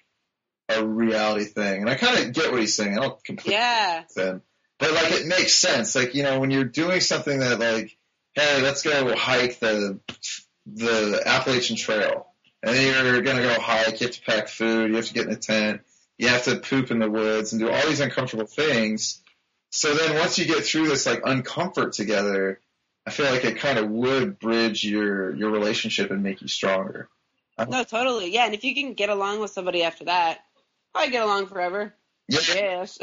[0.70, 1.82] a reality thing.
[1.82, 2.98] And I kind of get what he's saying.
[2.98, 3.98] I don't completely Yeah.
[4.00, 4.42] understand,
[4.80, 5.96] but like it makes sense.
[5.96, 7.96] Like you know when you're doing something that like,
[8.34, 10.00] hey, let's go hike the
[10.66, 12.26] the Appalachian Trail,
[12.64, 14.02] and then you're gonna go hike.
[14.02, 14.90] You have to pack food.
[14.90, 15.82] You have to get in a tent.
[16.18, 19.22] You have to poop in the woods and do all these uncomfortable things.
[19.72, 22.60] So then once you get through this like uncomfort together,
[23.06, 27.10] I feel like it kind of would bridge your your relationship and make you stronger.
[27.58, 28.34] No, totally.
[28.34, 30.40] Yeah, and if you can get along with somebody after that,
[30.94, 31.94] probably get along forever.
[32.28, 33.00] Yeah, Yes.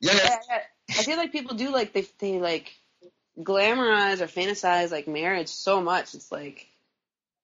[0.00, 0.38] yeah.
[0.90, 2.72] I feel like people do like they they like
[3.38, 6.14] glamorize or fantasize like marriage so much.
[6.14, 6.66] It's like,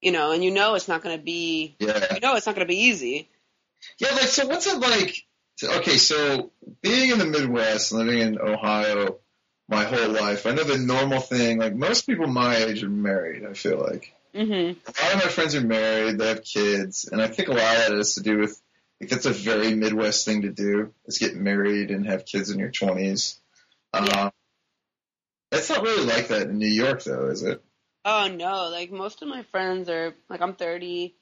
[0.00, 2.14] you know, and you know it's not going to be, yeah.
[2.14, 3.28] you know, it's not going to be easy.
[3.99, 4.47] Yeah, like so.
[4.47, 5.17] What's it like?
[5.62, 9.19] Okay, so being in the Midwest, living in Ohio,
[9.69, 11.59] my whole life, I know the normal thing.
[11.59, 13.45] Like most people my age are married.
[13.45, 16.19] I feel like hmm a lot of my friends are married.
[16.19, 18.61] They have kids, and I think a lot of that has to do with
[19.01, 22.59] like that's a very Midwest thing to do is get married and have kids in
[22.59, 23.41] your twenties.
[23.95, 24.01] Yeah.
[24.01, 24.33] Um,
[25.51, 27.62] it's not really like that in New York, though, is it?
[28.05, 31.14] Oh no, like most of my friends are like I'm 30.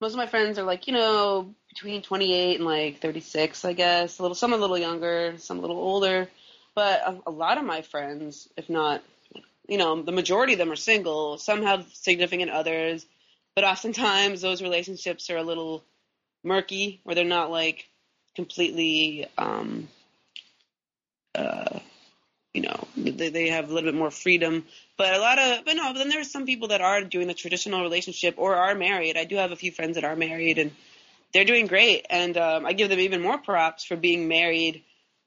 [0.00, 4.18] Most of my friends are like you know between 28 and like 36, I guess.
[4.18, 6.28] A little, some a little younger, some a little older,
[6.74, 9.02] but a, a lot of my friends, if not,
[9.68, 11.36] you know, the majority of them are single.
[11.38, 13.04] Some have significant others,
[13.56, 15.82] but oftentimes those relationships are a little
[16.44, 17.88] murky, where they're not like
[18.36, 19.88] completely, um,
[21.34, 21.80] uh,
[23.10, 24.64] they, they have a little bit more freedom.
[24.96, 27.34] But a lot of, but no, but then there's some people that are doing the
[27.34, 29.16] traditional relationship or are married.
[29.16, 30.70] I do have a few friends that are married and
[31.32, 32.06] they're doing great.
[32.10, 34.82] And um, I give them even more props for being married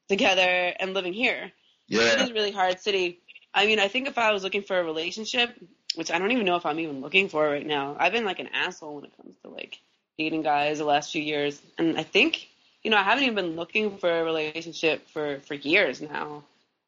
[0.09, 1.51] together and living here.
[1.89, 2.23] It Yeah.
[2.23, 3.19] is a really hard city.
[3.53, 5.53] I mean, I think if I was looking for a relationship,
[5.95, 8.39] which I don't even know if I'm even looking for right now, I've been like
[8.39, 9.80] an asshole when it comes to like
[10.17, 11.61] dating guys the last few years.
[11.78, 12.47] And I think,
[12.84, 16.43] you know, I haven't even been looking for a relationship for, for years now.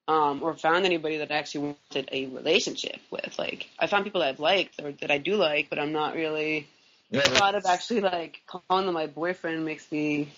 [0.09, 3.37] Um, or found anybody that I actually wanted a relationship with.
[3.37, 6.15] Like, I found people that I've liked or that I do like, but I'm not
[6.15, 6.67] really.
[7.11, 10.33] yeah The thought of actually like calling them my boyfriend makes me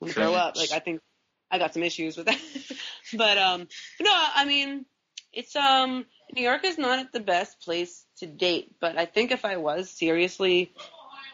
[0.00, 0.56] wanna throw up.
[0.56, 1.02] Like, I think
[1.50, 2.40] I got some issues with that.
[3.12, 3.68] but um,
[4.00, 4.86] no, I mean,
[5.32, 8.72] it's um, New York is not the best place to date.
[8.80, 10.72] But I think if I was seriously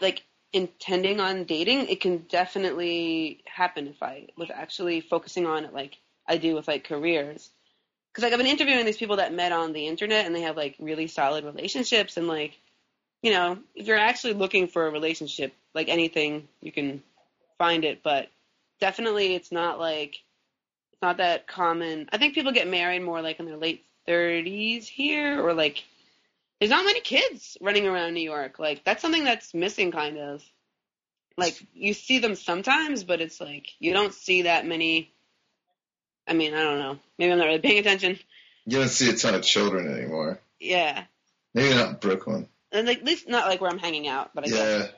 [0.01, 0.23] like
[0.53, 5.97] intending on dating, it can definitely happen if I was actually focusing on it like
[6.27, 7.51] I do with like careers.
[8.17, 10.57] Because like I've been interviewing these people that met on the internet and they have
[10.57, 12.59] like really solid relationships and like
[13.21, 17.03] you know if you're actually looking for a relationship like anything you can
[17.59, 18.03] find it.
[18.03, 18.29] But
[18.81, 20.23] definitely it's not like
[20.93, 22.09] it's not that common.
[22.11, 25.85] I think people get married more like in their late 30s here or like
[26.59, 28.59] there's not many kids running around New York.
[28.59, 30.43] Like that's something that's missing kind of.
[31.37, 35.13] Like you see them sometimes but it's like you don't see that many
[36.27, 38.19] I mean I don't know maybe I'm not really paying attention
[38.65, 40.41] You don't see a ton of children anymore.
[40.61, 41.05] yeah
[41.55, 42.49] Maybe not in Brooklyn.
[42.71, 44.91] And like, at least not like where I'm hanging out, but I guess.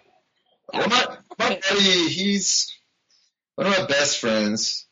[0.73, 0.79] Yeah.
[0.81, 2.77] Well, my, my buddy, he's
[3.55, 4.87] one of my best friends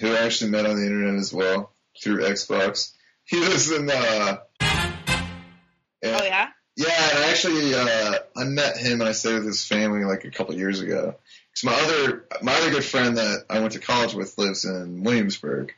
[0.00, 1.70] who I actually met on the internet as well
[2.02, 2.92] through Xbox.
[3.24, 6.48] He lives in, uh, Oh yeah.
[6.76, 10.24] Yeah, and I actually, uh, I met him and I stayed with his family like
[10.24, 11.16] a couple years ago.
[11.52, 15.04] Because my other, my other good friend that I went to college with lives in
[15.04, 15.72] Williamsburg.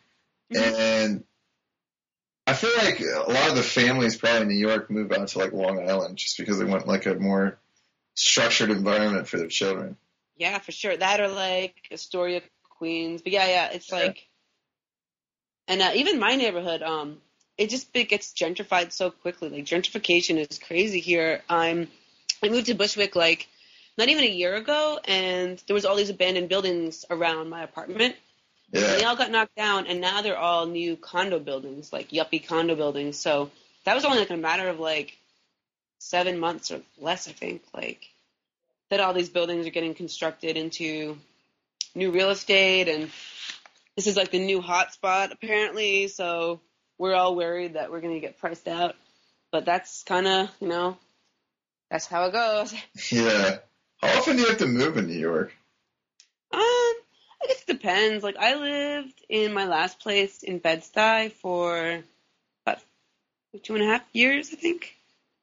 [0.52, 0.60] Mhm.
[0.60, 1.24] And
[2.46, 5.38] I feel like a lot of the families probably in New York move out to
[5.38, 7.58] like Long Island just because they want like a more
[8.14, 9.96] structured environment for their children.
[10.36, 10.96] Yeah, for sure.
[10.96, 12.42] That or like Astoria,
[12.78, 13.22] Queens.
[13.22, 13.96] But yeah, yeah, it's Yeah.
[13.98, 14.28] like,
[15.68, 17.20] and uh, even my neighborhood, um,
[17.58, 19.48] it just it gets gentrified so quickly.
[19.48, 21.42] Like gentrification is crazy here.
[21.48, 21.88] I'm,
[22.42, 23.48] I moved to Bushwick like
[23.98, 28.14] not even a year ago, and there was all these abandoned buildings around my apartment.
[28.72, 32.46] And they all got knocked down, and now they're all new condo buildings, like yuppie
[32.46, 33.16] condo buildings.
[33.18, 33.50] So
[33.84, 35.16] that was only like a matter of like
[35.98, 37.62] seven months or less, I think.
[37.72, 38.06] Like
[38.90, 41.16] that, all these buildings are getting constructed into
[41.94, 43.10] new real estate, and
[43.94, 46.08] this is like the new hotspot apparently.
[46.08, 46.60] So
[46.98, 48.94] we're all worried that we're gonna get priced out,
[49.52, 50.96] but that's kind of you know
[51.90, 52.74] that's how it goes.
[53.12, 53.58] Yeah.
[54.02, 55.52] How often do you have to move in New York?
[56.52, 58.22] Um, I guess it depends.
[58.22, 62.02] Like I lived in my last place in Bed-Stuy for
[62.66, 62.82] about
[63.62, 64.94] two and a half years, I think.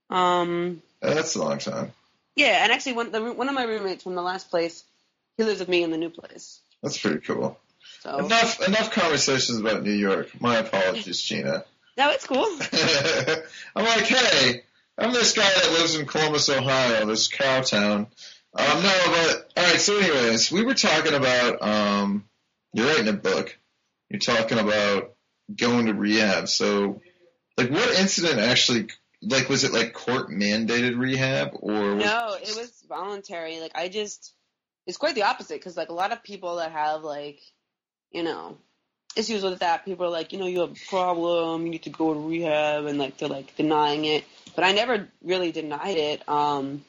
[0.10, 1.93] Um, That's a long time.
[2.36, 4.84] yeah, and actually one the, one of my roommates from the last place,
[5.38, 6.60] he lives with me in the new place.
[6.84, 7.58] That's pretty cool.
[8.02, 10.30] So Enough enough conversations about New York.
[10.42, 11.64] My apologies, Gina.
[11.98, 12.46] no, it's cool.
[13.76, 14.64] I'm like, hey,
[14.98, 18.08] I'm this guy that lives in Columbus, Ohio, this cow town.
[18.56, 19.80] Um, no, but all right.
[19.80, 22.26] So, anyways, we were talking about um,
[22.74, 23.58] you're writing a book.
[24.10, 25.16] You're talking about
[25.56, 26.48] going to rehab.
[26.48, 27.02] So,
[27.58, 28.90] like, what incident actually?
[29.22, 31.96] Like, was it like court mandated rehab or?
[31.96, 33.60] Was, No, it was voluntary.
[33.62, 34.34] Like I just,
[34.86, 37.40] it's quite the opposite because like a lot of people that have like,
[38.14, 38.57] you know,
[39.16, 41.89] issues with that, people are like, you know, you have a problem, you need to
[41.89, 44.24] go to rehab, and like they're like denying it.
[44.55, 46.28] But I never really denied it.
[46.30, 46.86] Um,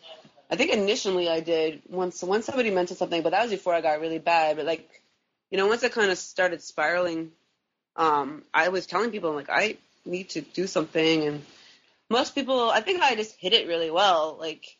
[0.50, 3.80] I think initially I did once once somebody mentioned something, but that was before I
[3.80, 4.56] got really bad.
[4.56, 4.88] But like,
[5.50, 7.32] you know, once I kind of started spiraling,
[7.96, 11.42] um, I was telling people like I need to do something, and
[12.10, 14.36] most people, I think I just hit it really well.
[14.38, 14.76] Like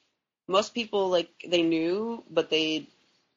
[0.47, 2.87] most people, like they knew, but they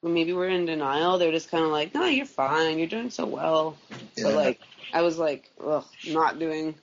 [0.03, 1.17] maybe were in denial.
[1.17, 2.77] They're just kind of like, "No, you're fine.
[2.77, 3.77] You're doing so well."
[4.15, 4.23] Yeah.
[4.23, 4.59] But like,
[4.93, 6.75] I was like, "Ugh, not doing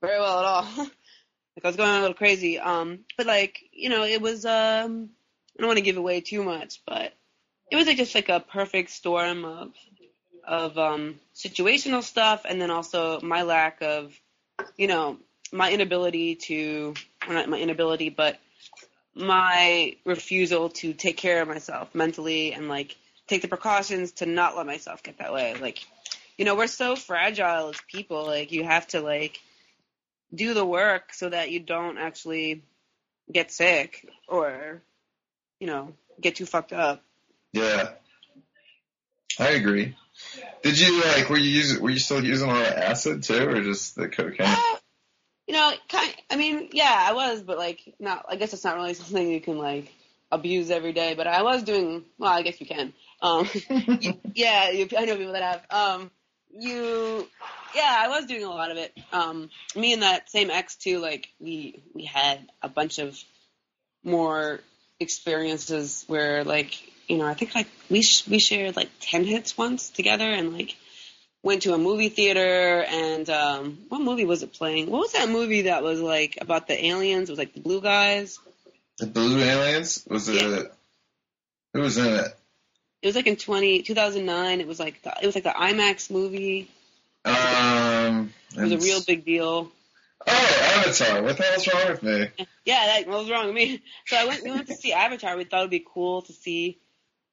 [0.00, 2.58] very well at all." like I was going a little crazy.
[2.58, 4.44] Um, but like, you know, it was.
[4.44, 5.10] Um,
[5.56, 7.12] I don't want to give away too much, but
[7.70, 9.72] it was like just like a perfect storm of
[10.44, 14.18] of um, situational stuff, and then also my lack of,
[14.76, 15.18] you know,
[15.52, 16.94] my inability to,
[17.26, 18.38] well, not my inability, but
[19.14, 22.96] my refusal to take care of myself mentally and like
[23.26, 25.54] take the precautions to not let myself get that way.
[25.54, 25.78] Like,
[26.36, 28.26] you know, we're so fragile as people.
[28.26, 29.40] Like, you have to like
[30.34, 32.62] do the work so that you don't actually
[33.30, 34.82] get sick or,
[35.60, 37.02] you know, get too fucked up.
[37.52, 37.90] Yeah,
[39.38, 39.96] I agree.
[40.62, 41.30] Did you like?
[41.30, 41.82] Were you using?
[41.82, 44.46] Were you still using a lot of acid too, or just the cocaine?
[44.46, 44.77] Uh,
[45.48, 46.14] You know, kind.
[46.30, 48.26] I mean, yeah, I was, but like, not.
[48.28, 49.90] I guess it's not really something you can like
[50.30, 51.14] abuse every day.
[51.14, 52.04] But I was doing.
[52.18, 52.92] Well, I guess you can.
[53.22, 53.48] Um,
[54.34, 55.62] yeah, you, I know people that have.
[55.70, 56.10] Um,
[56.52, 57.26] you,
[57.74, 58.92] yeah, I was doing a lot of it.
[59.10, 60.98] Um, me and that same ex too.
[60.98, 63.18] Like, we we had a bunch of
[64.04, 64.60] more
[65.00, 66.74] experiences where like
[67.08, 70.52] you know I think like we sh- we shared like ten hits once together and
[70.52, 70.76] like
[71.42, 74.90] went to a movie theater and um what movie was it playing?
[74.90, 77.28] What was that movie that was like about the aliens?
[77.28, 78.38] It was like the blue guys.
[78.98, 80.42] The Blue Aliens was it?
[80.42, 80.62] Yeah.
[81.72, 82.36] Who was in it?
[83.00, 84.60] It was like in 20, 2009.
[84.60, 86.68] It was like the, it was like the IMAX movie.
[87.24, 89.70] Um, It was a real big deal.
[90.26, 91.22] Oh, Avatar!
[91.22, 92.28] What the hell's wrong with me?
[92.64, 93.82] Yeah, that what was wrong with me.
[94.06, 95.36] So I went we went to see Avatar.
[95.36, 96.78] We thought it'd be cool to see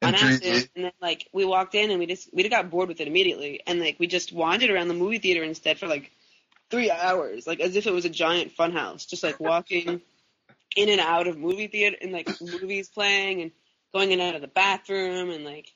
[0.07, 0.35] on 3D?
[0.35, 3.01] acid, and then like we walked in and we just we just got bored with
[3.01, 6.11] it immediately, and like we just wandered around the movie theater instead for like
[6.69, 10.01] three hours, like as if it was a giant funhouse, just like walking
[10.75, 13.51] in and out of movie theater and like movies playing and
[13.93, 15.73] going in and out of the bathroom and like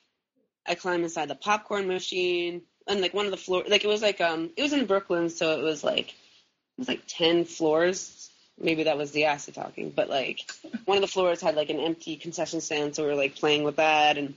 [0.66, 4.02] I climbed inside the popcorn machine and like one of the floor like it was
[4.02, 8.29] like um it was in Brooklyn so it was like it was like ten floors
[8.60, 10.40] maybe that was the acid talking but like
[10.84, 13.62] one of the floors had like an empty concession stand so we were like playing
[13.64, 14.34] with that and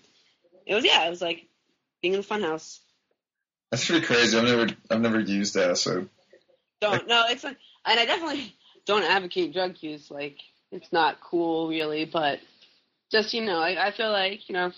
[0.65, 1.45] it was yeah it was like
[2.01, 2.80] being in the funhouse
[3.71, 4.38] That's pretty crazy.
[4.38, 6.09] I've never I've never used acid.
[6.82, 8.55] don't no it's like and I definitely
[8.86, 10.38] don't advocate drug use like
[10.71, 12.39] it's not cool really but
[13.11, 14.71] just you know I, I feel like you know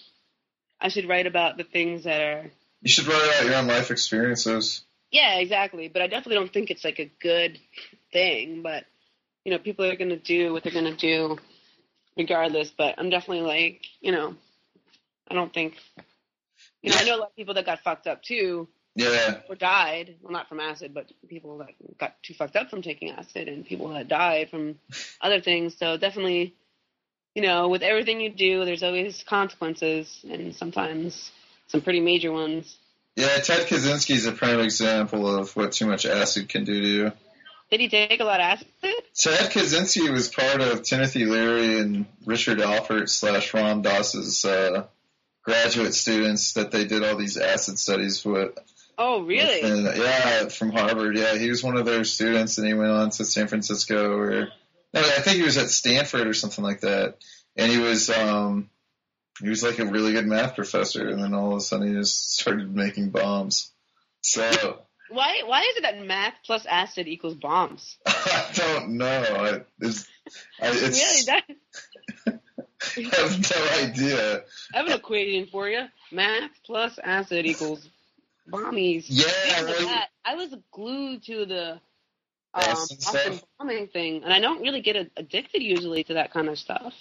[0.80, 3.92] I should write about the things that are You should write about your own life
[3.92, 4.84] experiences.
[5.12, 7.60] yeah exactly but I definitely don't think it's like a good
[8.12, 8.86] thing but
[9.46, 11.38] you know people are gonna do what they're gonna do
[12.18, 14.36] regardless but I'm definitely like you know
[15.30, 15.76] I don't think
[16.82, 19.42] you know I know a lot of people that got fucked up too Yeah.
[19.50, 20.16] or died.
[20.22, 23.66] Well, not from acid, but people that got too fucked up from taking acid, and
[23.66, 24.80] people that died from
[25.20, 25.76] other things.
[25.78, 26.54] So definitely,
[27.34, 31.32] you know, with everything you do, there's always consequences, and sometimes
[31.68, 32.78] some pretty major ones.
[33.18, 37.12] Yeah, Ted Kaczynski's a prime example of what too much acid can do to you.
[37.72, 38.68] Did he take a lot of acid?
[39.18, 44.88] Ted Kaczynski was part of Timothy Leary and Richard Alpert slash Ram Dass's uh,
[45.44, 48.58] graduate students that they did all these acid studies with.
[48.98, 49.62] Oh, really?
[49.62, 51.18] And, yeah, from Harvard.
[51.18, 54.50] Yeah, he was one of their students, and he went on to San Francisco, or
[54.94, 57.18] no, I think he was at Stanford or something like that.
[57.56, 58.70] And he was um,
[59.42, 61.94] he was like a really good math professor, and then all of a sudden he
[61.94, 63.72] just started making bombs.
[64.22, 65.42] So Why?
[65.46, 67.98] Why is it that math plus acid equals bombs?
[68.36, 69.08] I don't know.
[69.08, 70.08] I, it's,
[70.62, 71.42] I, it's, really?
[72.26, 72.40] That
[72.98, 74.44] I have no idea.
[74.74, 75.86] I have an equation for you.
[76.12, 77.88] Math plus acid equals
[78.50, 79.06] bombies.
[79.08, 79.26] Yeah,
[79.64, 80.08] right.
[80.24, 81.80] I was glued to the
[82.54, 86.94] um, bombing thing, and I don't really get addicted usually to that kind of stuff.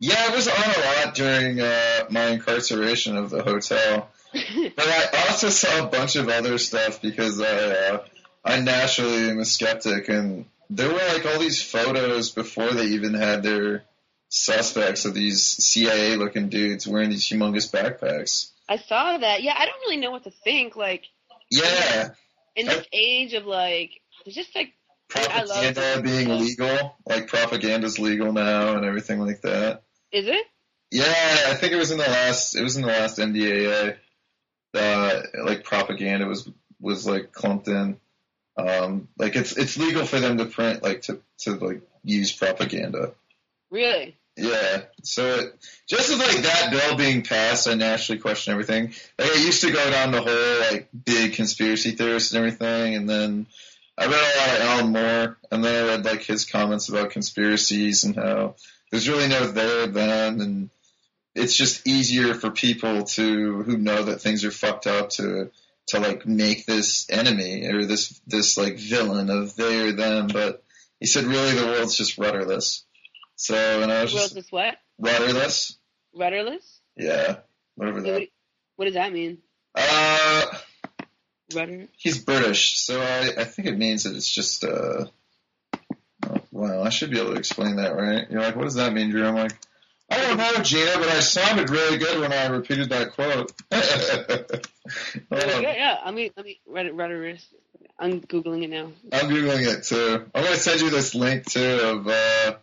[0.00, 5.26] Yeah, I was on a lot during uh, my incarceration of the hotel, but I
[5.28, 8.04] also saw a bunch of other stuff because I uh,
[8.44, 13.14] I naturally am a skeptic, and there were like all these photos before they even
[13.14, 13.84] had their
[14.28, 18.50] suspects of these CIA looking dudes wearing these humongous backpacks.
[18.68, 19.42] I saw that.
[19.42, 20.76] Yeah, I don't really know what to think.
[20.76, 21.04] Like
[21.50, 22.10] Yeah,
[22.54, 23.92] in this age of like,
[24.26, 24.72] it's just like
[25.14, 29.82] I love propaganda being legal, like propaganda's legal now and everything like that.
[30.12, 30.46] is it?
[30.90, 31.04] Yeah,
[31.48, 32.56] I think it was in the last.
[32.56, 33.96] It was in the last NDAA.
[34.74, 36.48] Uh, like propaganda was
[36.80, 37.98] was like clumped in.
[38.58, 43.12] Um, like it's it's legal for them to print like to to like use propaganda.
[43.70, 44.16] Really?
[44.36, 44.82] Yeah.
[45.02, 45.54] So it,
[45.88, 48.94] just with like that bill being passed, I naturally question everything.
[49.18, 53.08] Like I used to go down the whole like big conspiracy theorist and everything, and
[53.08, 53.46] then
[53.96, 57.10] I read a lot of Alan Moore, and then I read like his comments about
[57.10, 58.56] conspiracies and how
[58.90, 60.70] there's really no there then, and
[61.34, 65.50] it's just easier for people to who know that things are fucked up to
[65.88, 70.28] to like make this enemy or this this like villain of they or them.
[70.28, 70.62] But
[71.00, 72.84] he said really the world's just rudderless.
[73.36, 74.76] So and I was World just is what?
[74.98, 75.78] rudderless.
[76.14, 76.80] Rudderless?
[76.96, 77.38] Yeah,
[77.76, 78.12] whatever that.
[78.12, 78.28] What,
[78.76, 79.38] what does that mean?
[79.74, 80.46] Uh,
[81.54, 81.88] Rudder?
[81.96, 85.06] he's British, so I, I think it means that it's just uh.
[86.28, 88.28] oh, Well, I should be able to explain that, right?
[88.30, 89.24] You're like, what does that mean, Drew?
[89.26, 89.52] I'm like,
[90.10, 93.52] I don't know, Gina, but I sounded really good when I repeated that quote.
[95.30, 95.62] On.
[95.62, 95.98] Yeah, yeah.
[96.02, 97.46] I mean, I mean, rudder, rudderless.
[97.98, 98.92] I'm googling it now.
[99.12, 100.24] I'm googling it too.
[100.34, 102.54] I'm gonna send you this link too of uh,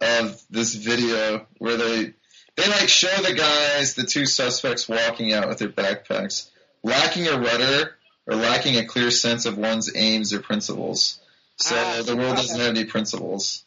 [0.00, 2.14] of this video where they
[2.56, 6.50] they like show the guys, the two suspects walking out with their backpacks,
[6.82, 11.20] lacking a rudder or lacking a clear sense of one's aims or principles.
[11.56, 13.63] So Ah, the world doesn't have any principles.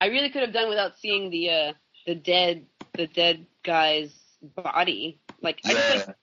[0.00, 1.72] I really could have done without seeing the uh,
[2.06, 5.20] the dead the dead guy's body.
[5.42, 6.16] Like I just like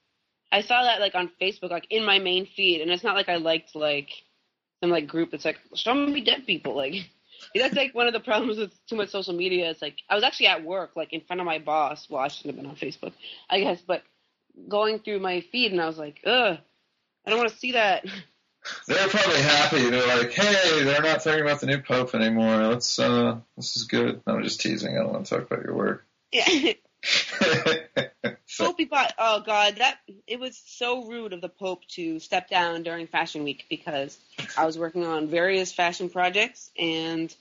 [0.52, 3.30] I saw that like on Facebook, like in my main feed, and it's not like
[3.30, 4.10] I liked like
[4.82, 6.76] some like group that's like show me dead people.
[7.54, 9.70] Like that's like one of the problems with too much social media.
[9.70, 12.08] It's like I was actually at work, like in front of my boss.
[12.10, 13.14] Well, I shouldn't have been on Facebook,
[13.50, 14.04] I guess, but
[14.70, 16.58] going through my feed, and I was like, ugh,
[17.26, 18.06] I don't want to see that.
[18.88, 19.90] they're probably happy.
[19.90, 22.68] They're like, hey, they're not talking about the new pope anymore.
[22.68, 24.22] Let's uh, this is good.
[24.26, 24.98] I'm just teasing.
[24.98, 26.06] I don't want to talk about your work.
[26.32, 26.74] Yeah.
[28.48, 29.14] So- Pope bought.
[29.20, 33.44] Oh God, that it was so rude of the Pope to step down during Fashion
[33.44, 34.18] Week because
[34.58, 37.36] I was working on various fashion projects, and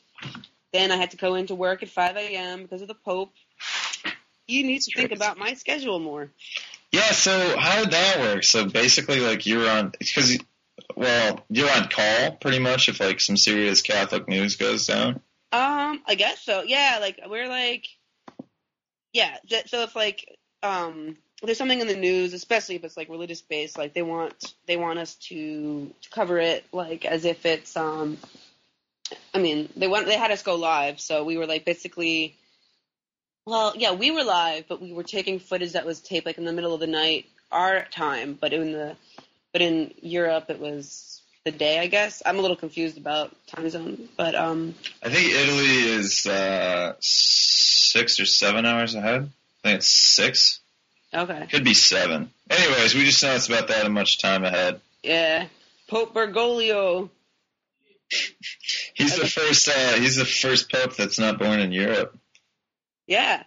[0.72, 2.62] then I had to go into work at 5 a.m.
[2.62, 3.32] because of the Pope.
[4.46, 6.30] You need to think about my schedule more.
[6.92, 8.44] Yeah, so how did that work?
[8.44, 10.36] So basically, like you were on because
[10.96, 15.20] well, you're on call pretty much if like some serious Catholic news goes down.
[15.52, 16.62] Um, I guess so.
[16.62, 17.86] Yeah, like we're like,
[19.12, 19.36] yeah.
[19.66, 23.78] So if like, um, there's something in the news, especially if it's like religious based,
[23.78, 28.18] like they want they want us to, to cover it like as if it's um.
[29.34, 32.36] I mean, they want they had us go live, so we were like basically.
[33.46, 36.46] Well, yeah, we were live, but we were taking footage that was taped like in
[36.46, 38.38] the middle of the night, our time.
[38.40, 38.96] But in the,
[39.54, 42.22] but in Europe, it was the day, I guess.
[42.26, 48.18] I'm a little confused about time zone, but um, I think Italy is uh, six
[48.18, 49.30] or seven hours ahead.
[49.62, 50.58] I think it's six.
[51.14, 52.30] okay, Could be seven.
[52.50, 54.80] Anyways, we just know it's about that much time ahead.
[55.04, 55.46] yeah.
[55.86, 57.10] Pope Bergoglio.
[58.94, 59.68] He's the first.
[59.68, 62.18] Uh, he's the first pope that's not born in Europe.
[63.06, 63.44] Yeah.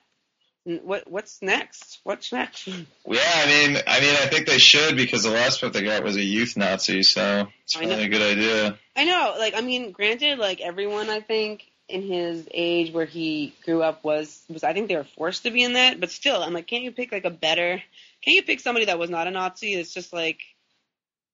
[0.83, 1.99] What what's next?
[2.03, 2.67] What's next?
[2.67, 6.03] Yeah, I mean, I mean, I think they should because the last pope they got
[6.03, 8.77] was a youth Nazi, so it's probably a good idea.
[8.95, 13.55] I know, like I mean, granted, like everyone I think in his age where he
[13.63, 16.43] grew up was was I think they were forced to be in that, but still,
[16.43, 17.81] I'm like, can't you pick like a better?
[18.21, 19.73] Can't you pick somebody that was not a Nazi?
[19.73, 20.41] It's just like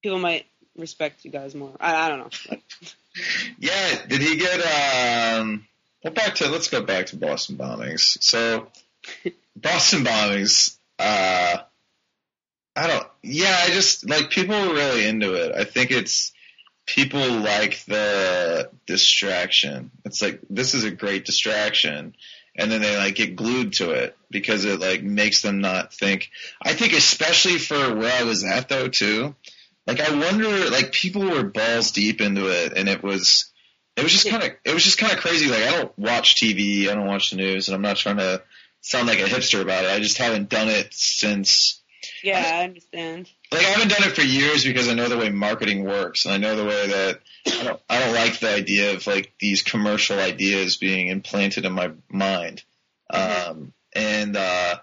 [0.03, 0.45] people might
[0.77, 1.75] respect you guys more.
[1.79, 2.57] I, I don't know.
[3.59, 4.59] Yeah, did he get?
[5.39, 5.67] um
[6.03, 8.17] Well, back to let's go back to Boston bombings.
[8.23, 8.67] So,
[9.55, 10.77] Boston bombings.
[10.99, 11.57] uh
[12.75, 13.07] I don't.
[13.21, 15.53] Yeah, I just like people were really into it.
[15.55, 16.31] I think it's
[16.85, 19.91] people like the distraction.
[20.05, 22.15] It's like this is a great distraction,
[22.55, 26.31] and then they like get glued to it because it like makes them not think.
[26.61, 29.35] I think especially for where I was at though too.
[29.85, 33.49] Like I wonder, like people were balls deep into it, and it was.
[33.95, 35.51] It was just kind of, it was just kind of crazy.
[35.51, 38.41] Like I don't watch TV, I don't watch the news, and I'm not trying to
[38.83, 39.89] sound like a hipster about it.
[39.89, 41.81] I just haven't done it since
[42.23, 43.29] yeah, I understand.
[43.51, 46.33] like I haven't done it for years because I know the way marketing works, and
[46.33, 49.63] I know the way that I don't I don't like the idea of like these
[49.63, 52.63] commercial ideas being implanted in my mind.
[53.09, 54.75] Um, and uh,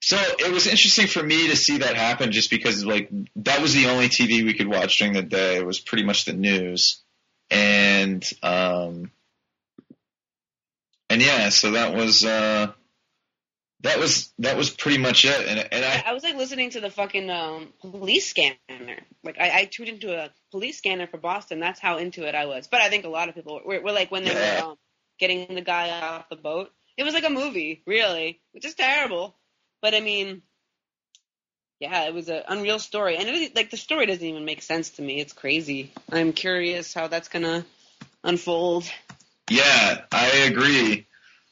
[0.00, 3.74] so it was interesting for me to see that happen, just because like that was
[3.74, 5.56] the only TV we could watch during the day.
[5.56, 7.02] It was pretty much the news,
[7.50, 9.10] and um,
[11.10, 12.72] and yeah, so that was uh,
[13.82, 15.46] that was that was pretty much it.
[15.46, 18.56] And and I I was like listening to the fucking um, police scanner.
[19.22, 21.60] Like I, I tuned into a police scanner for Boston.
[21.60, 22.66] That's how into it I was.
[22.66, 24.62] But I think a lot of people were, were like when they Yeah.
[24.64, 24.76] were um,
[25.18, 26.70] getting the guy off the boat.
[26.96, 29.36] It was like a movie, really, which is terrible.
[29.80, 30.42] But I mean,
[31.78, 34.90] yeah, it was an unreal story, and it, like the story doesn't even make sense
[34.90, 35.20] to me.
[35.20, 35.92] It's crazy.
[36.10, 37.64] I'm curious how that's gonna
[38.24, 38.84] unfold.
[39.48, 41.06] Yeah, I agree.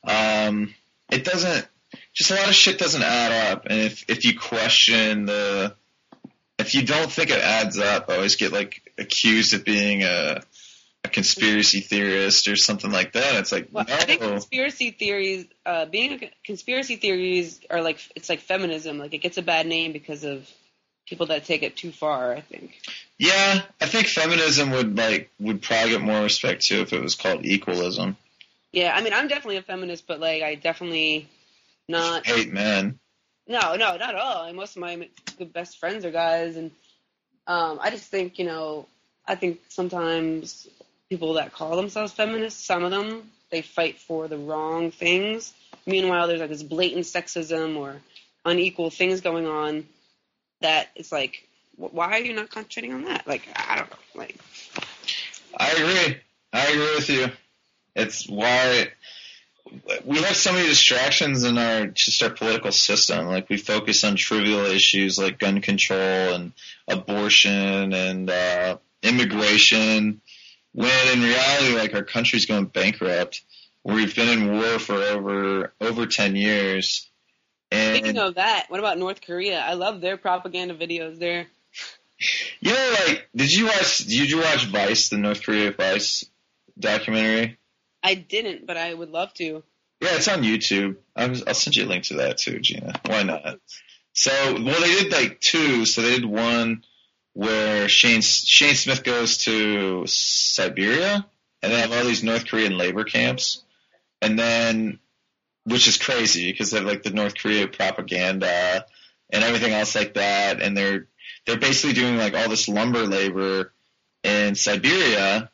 [0.04, 0.74] Um,
[1.10, 1.68] it doesn't.
[2.16, 5.76] Just a lot of shit doesn't add up, and if if you question the,
[6.58, 10.42] if you don't think it adds up, I always get like accused of being a,
[11.04, 13.34] a conspiracy theorist or something like that.
[13.34, 17.98] It's like Well, no, I think conspiracy theories, uh, being a conspiracy theories are like
[18.16, 18.96] it's like feminism.
[18.96, 20.50] Like it gets a bad name because of
[21.06, 22.32] people that take it too far.
[22.32, 22.80] I think.
[23.18, 27.14] yeah, I think feminism would like would probably get more respect too if it was
[27.14, 28.16] called equalism.
[28.72, 31.28] Yeah, I mean, I'm definitely a feminist, but like I definitely
[31.88, 32.26] not.
[32.26, 32.98] Hate men.
[33.48, 34.52] No, no, not at all.
[34.52, 35.08] Most of my
[35.38, 36.70] good best friends are guys, and
[37.46, 38.86] um, I just think you know,
[39.26, 40.68] I think sometimes
[41.08, 45.52] people that call themselves feminists, some of them, they fight for the wrong things.
[45.86, 47.96] Meanwhile, there's like this blatant sexism or
[48.44, 49.86] unequal things going on
[50.60, 53.26] that it's like, why are you not concentrating on that?
[53.26, 53.96] Like, I don't know.
[54.14, 54.36] Like,
[55.56, 56.16] I agree.
[56.52, 57.26] I agree with you.
[57.94, 58.88] It's why
[60.04, 63.26] we have so many distractions in our just our political system.
[63.26, 66.52] Like we focus on trivial issues like gun control and
[66.88, 70.20] abortion and uh, immigration,
[70.72, 73.42] when in reality, like our country's going bankrupt.
[73.84, 77.08] We've been in war for over over ten years,
[77.70, 79.60] speaking and of that, what about North Korea?
[79.60, 81.46] I love their propaganda videos there.
[82.60, 83.98] you know, like, did you watch?
[83.98, 86.24] Did you watch Vice, the North Korea Vice
[86.78, 87.58] documentary?
[88.06, 89.64] I didn't, but I would love to.
[90.00, 90.96] Yeah, it's on YouTube.
[91.16, 93.00] I'm, I'll send you a link to that too, Gina.
[93.04, 93.58] Why not?
[94.12, 95.84] So, well, they did like two.
[95.84, 96.84] So they did one
[97.32, 101.26] where Shane Shane Smith goes to Siberia,
[101.62, 103.64] and they have all these North Korean labor camps,
[104.22, 105.00] and then,
[105.64, 108.86] which is crazy because they have like the North Korea propaganda
[109.30, 111.08] and everything else like that, and they're
[111.44, 113.72] they're basically doing like all this lumber labor
[114.22, 115.50] in Siberia,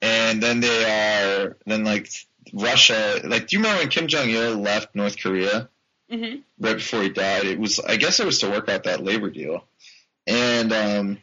[0.00, 2.10] and then they are then like
[2.52, 3.20] Russia.
[3.24, 5.68] Like, do you remember when Kim Jong Il left North Korea?
[6.10, 7.44] hmm right before he died.
[7.44, 9.64] It was, I guess, it was to work out that labor deal,
[10.26, 11.18] and um,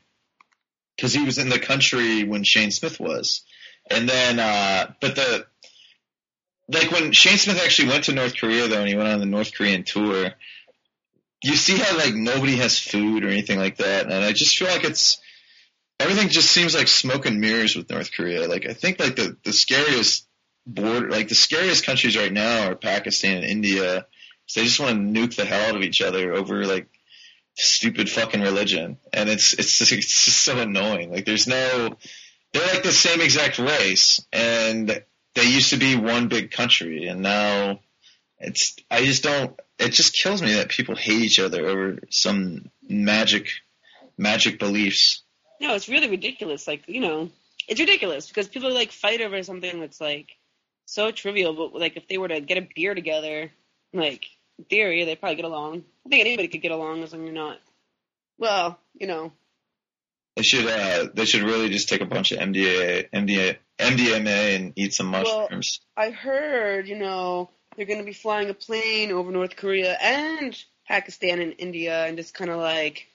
[0.95, 3.41] because he was in the country when Shane Smith was,
[3.89, 5.45] and then uh, but the
[6.67, 9.25] like when Shane Smith actually went to North Korea though, and he went on the
[9.25, 10.31] North Korean tour.
[11.43, 14.67] You see how like nobody has food or anything like that, and I just feel
[14.67, 15.19] like it's
[15.99, 18.47] everything just seems like smoke and mirrors with North Korea.
[18.47, 20.27] Like I think like the the scariest
[20.65, 24.05] border, like the scariest countries right now are Pakistan and India.
[24.47, 26.87] So they just want to nuke the hell out of each other over like
[27.55, 31.11] stupid fucking religion, and it's it's just, it's just so annoying.
[31.11, 31.95] Like there's no,
[32.53, 37.21] they're like the same exact race, and they used to be one big country, and
[37.21, 37.79] now
[38.39, 39.59] it's I just don't.
[39.77, 43.49] It just kills me that people hate each other over some magic
[44.17, 45.21] magic beliefs.
[45.61, 46.67] No, it's really ridiculous.
[46.67, 47.29] Like you know,
[47.67, 50.29] it's ridiculous because people like fight over something that's like
[50.85, 51.53] so trivial.
[51.53, 53.51] But like if they were to get a beer together,
[53.93, 54.25] like
[54.57, 55.83] in theory, they probably get along.
[56.05, 57.59] I think anybody could get along as long as you're not.
[58.37, 59.31] Well, you know,
[60.35, 64.73] They should uh they should really just take a bunch of MDA MDA MDMA and
[64.75, 65.79] eat some Well- mushrooms.
[65.97, 70.57] I heard, you know, they're going to be flying a plane over North Korea and
[70.87, 73.07] Pakistan and India and just kind of like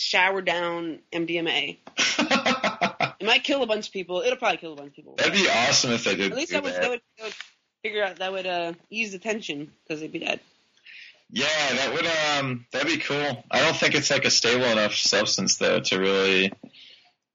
[0.00, 1.78] shower down MDMA.
[3.20, 4.22] It might kill a bunch of people.
[4.22, 5.14] It'll probably kill a bunch of people.
[5.16, 6.32] That'd be awesome if they did.
[6.32, 7.34] At least that would, that would that would
[7.82, 10.40] figure out that would uh, ease the tension because they'd be dead.
[11.30, 12.06] Yeah, that would
[12.40, 13.44] um that'd be cool.
[13.50, 16.50] I don't think it's like a stable enough substance though to really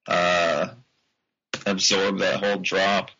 [0.07, 0.69] uh
[1.67, 3.11] absorb that whole drop.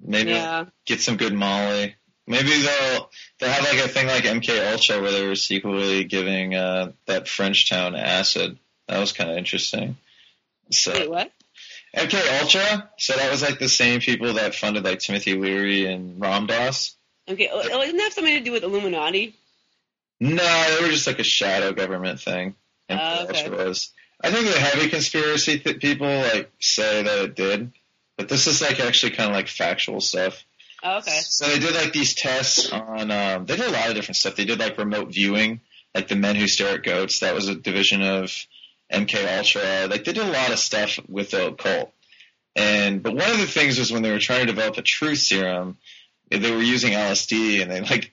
[0.00, 0.64] Maybe Yeah.
[0.86, 1.94] get some good Molly.
[2.30, 3.10] Maybe they'll
[3.40, 7.24] they'll have like a thing like MK Ultra where they were secretly giving uh that
[7.24, 8.56] Frenchtown acid.
[8.86, 9.96] That was kind of interesting.
[10.70, 11.32] So Wait, what?
[11.96, 12.88] MK Ultra.
[12.98, 16.94] So that was like the same people that funded like Timothy Leary and Ram Dass.
[17.28, 19.34] Okay, oh, oh, doesn't that have something to do with Illuminati?
[20.20, 22.54] No, they were just like a shadow government thing.
[22.88, 23.42] MK Oh, okay.
[23.42, 23.90] Ultra was.
[24.22, 27.72] I think the heavy conspiracy th- people like say that it did,
[28.16, 30.44] but this is like actually kind of like factual stuff.
[30.82, 31.18] Oh, okay.
[31.22, 33.10] So they did like these tests on.
[33.10, 34.36] Um, they did a lot of different stuff.
[34.36, 35.60] They did like remote viewing,
[35.94, 37.20] like the Men Who Stare at Goats.
[37.20, 38.32] That was a division of
[38.92, 39.88] MK Ultra.
[39.88, 41.92] Like they did a lot of stuff with the occult.
[42.56, 45.18] And but one of the things was when they were trying to develop a truth
[45.18, 45.76] serum,
[46.30, 48.12] they were using LSD, and they like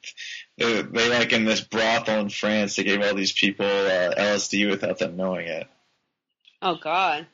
[0.57, 4.69] they, they like in this brothel in France, they gave all these people uh, LSD
[4.69, 5.67] without them knowing it.
[6.61, 7.27] Oh God.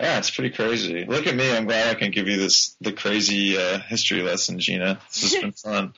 [0.00, 1.04] Yeah, it's pretty crazy.
[1.04, 1.50] Look at me.
[1.54, 5.00] I'm glad I can give you this the crazy uh, history lesson, Gina.
[5.12, 5.92] This has been fun.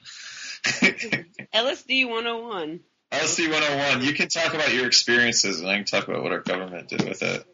[1.55, 2.81] LSD 101.
[3.13, 4.03] LSD 101.
[4.05, 7.07] You can talk about your experiences, and I can talk about what our government did
[7.07, 7.45] with it.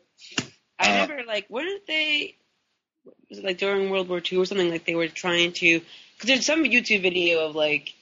[0.78, 2.36] I Uh, remember, like, weren't they?
[3.30, 4.70] Was it like during World War II or something?
[4.70, 5.80] Like they were trying to.
[6.14, 7.94] Because there's some YouTube video of like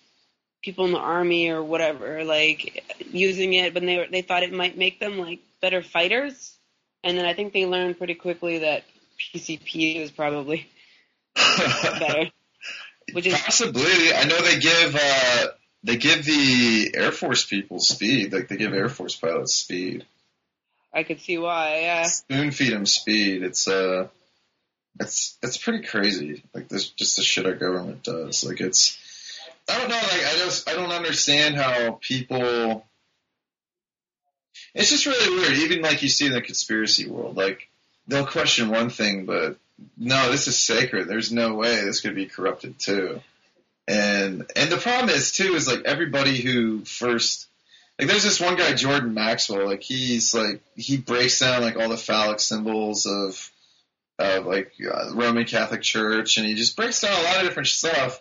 [0.62, 4.52] people in the army or whatever, like using it, but they were, they thought it
[4.52, 6.53] might make them like better fighters,
[7.04, 8.82] and then I think they learned pretty quickly that
[9.20, 10.68] PCP is probably
[11.36, 12.30] better.
[13.12, 14.12] Which is Possibly.
[14.12, 15.46] I know they give uh,
[15.84, 18.32] they give the Air Force people speed.
[18.32, 20.06] Like they give Air Force pilots speed.
[20.92, 21.80] I could see why.
[21.82, 22.04] Yeah.
[22.04, 23.42] Spoon feed them speed.
[23.42, 24.08] It's uh,
[24.98, 26.42] it's it's pretty crazy.
[26.54, 28.44] Like this, just the shit our government does.
[28.44, 28.98] Like it's.
[29.68, 29.96] I don't know.
[29.96, 32.86] Like I just I don't understand how people.
[34.74, 35.58] It's just really weird.
[35.58, 37.68] Even like you see in the conspiracy world, like
[38.08, 39.56] they'll question one thing, but
[39.96, 41.08] no, this is sacred.
[41.08, 43.20] There's no way this could be corrupted too.
[43.86, 47.46] And and the problem is too is like everybody who first
[47.98, 51.90] like there's this one guy Jordan Maxwell like he's like he breaks down like all
[51.90, 53.50] the phallic symbols of
[54.18, 57.68] of like uh, Roman Catholic Church and he just breaks down a lot of different
[57.68, 58.20] stuff.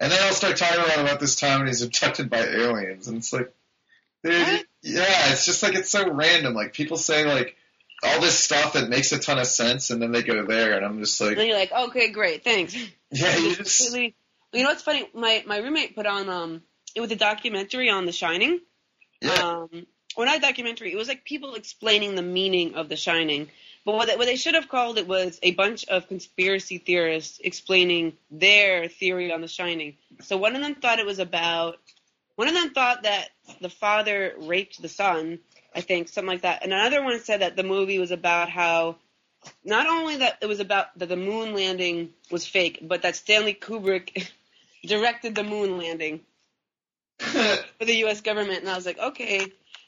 [0.00, 3.16] And then I'll start talking about about this time when he's abducted by aliens and
[3.16, 3.52] it's like
[4.24, 7.56] dude yeah it's just like it's so random like people say like
[8.02, 10.84] all this stuff that makes a ton of sense and then they go there and
[10.86, 12.74] I'm just like And you're like, okay, great, thanks.
[13.10, 14.14] yeah you just completely-
[14.52, 15.08] you know what's funny?
[15.14, 16.62] My my roommate put on um
[16.94, 18.60] it was a documentary on The Shining.
[19.20, 20.90] yeah Um, or not a documentary.
[20.92, 23.48] It was like people explaining the meaning of The Shining.
[23.84, 27.40] But what they, what they should have called it was a bunch of conspiracy theorists
[27.44, 29.96] explaining their theory on The Shining.
[30.22, 31.76] So one of them thought it was about
[32.38, 33.30] one of them thought that
[33.60, 35.40] the father raped the son.
[35.74, 36.62] I think something like that.
[36.62, 38.94] And another one said that the movie was about how
[39.64, 43.54] not only that it was about that the moon landing was fake, but that Stanley
[43.54, 44.30] Kubrick
[44.86, 46.20] directed the moon landing
[47.18, 48.20] for the U.S.
[48.20, 48.60] government.
[48.60, 49.44] And I was like, okay,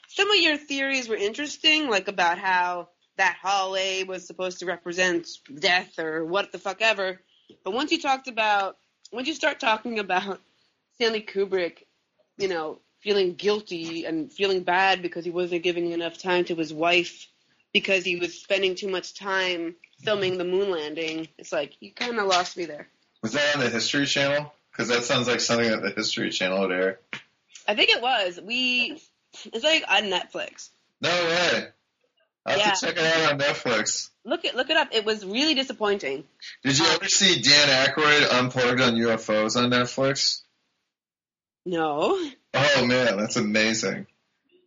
[0.09, 5.25] some of your theories were interesting, like about how that hallway was supposed to represent
[5.57, 7.21] death or what the fuck ever.
[7.63, 8.75] But once you talked about,
[9.09, 10.41] once you start talking about
[10.95, 11.83] Stanley Kubrick,
[12.41, 16.73] you know, feeling guilty and feeling bad because he wasn't giving enough time to his
[16.73, 17.27] wife
[17.73, 21.27] because he was spending too much time filming the moon landing.
[21.37, 22.87] It's like you kind of lost me there.
[23.21, 24.51] Was that on the History Channel?
[24.71, 26.99] Because that sounds like something that the History Channel would air.
[27.67, 28.39] I think it was.
[28.41, 29.01] We
[29.45, 30.69] it's like on Netflix.
[31.01, 31.67] No way.
[32.45, 32.71] I have Yeah.
[32.71, 34.09] to check it out on Netflix.
[34.25, 34.89] Look it look it up.
[34.91, 36.23] It was really disappointing.
[36.63, 40.41] Did you ever see Dan Aykroyd unplugged on UFOs on Netflix?
[41.65, 42.29] No.
[42.53, 44.07] Oh man, that's amazing.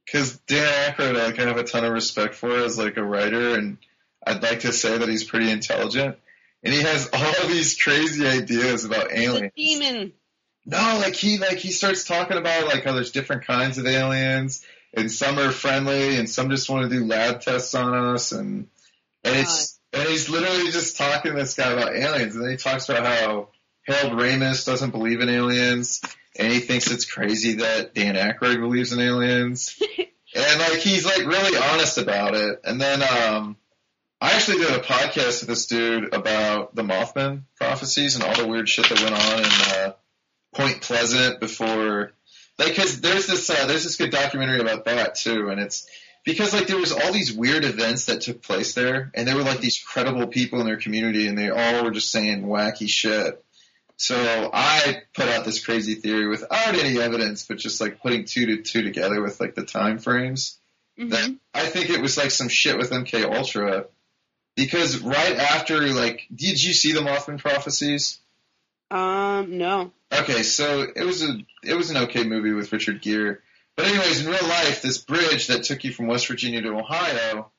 [0.04, 3.54] Because Dan Aykroyd, like, I have a ton of respect for as like a writer,
[3.56, 3.78] and
[4.26, 6.18] I'd like to say that he's pretty intelligent.
[6.62, 9.52] And he has all these crazy ideas about aliens.
[9.56, 10.12] demon.
[10.66, 14.64] No, like he like he starts talking about like how there's different kinds of aliens,
[14.94, 18.68] and some are friendly, and some just want to do lab tests on us, and
[19.22, 22.56] and it's and he's literally just talking to this guy about aliens, and then he
[22.56, 23.48] talks about how
[23.82, 26.00] Harold Ramis doesn't believe in aliens,
[26.38, 31.26] and he thinks it's crazy that Dan Aykroyd believes in aliens, and like he's like
[31.26, 33.56] really honest about it, and then um.
[34.20, 38.46] I actually did a podcast with this dude about the Mothman prophecies and all the
[38.46, 39.92] weird shit that went on in uh,
[40.54, 42.12] Point Pleasant before,
[42.58, 45.86] like, cause there's this, uh, there's this good documentary about that too, and it's
[46.24, 49.42] because like there was all these weird events that took place there, and there were
[49.42, 53.44] like these credible people in their community, and they all were just saying wacky shit.
[53.96, 58.46] So I put out this crazy theory without any evidence, but just like putting two
[58.46, 60.58] to two together with like the time frames.
[60.96, 61.38] That Mhm.
[61.52, 63.86] I think it was like some shit with MK Ultra,
[64.56, 68.20] because right after like, did you see the Mothman prophecies?
[68.90, 69.92] Um, no.
[70.12, 73.38] Okay, so it was a it was an okay movie with Richard Gere.
[73.76, 77.50] But anyways, in real life, this bridge that took you from West Virginia to Ohio,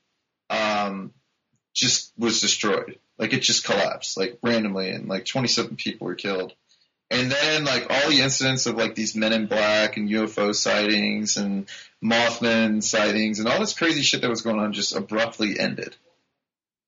[0.50, 1.14] um,
[1.74, 3.00] just was destroyed.
[3.18, 6.54] Like it just collapsed, like randomly, and like 27 people were killed.
[7.12, 11.38] And then like all the incidents of like these Men in Black and UFO sightings
[11.38, 11.68] and
[12.04, 15.96] Mothman sightings and all this crazy shit that was going on just abruptly ended.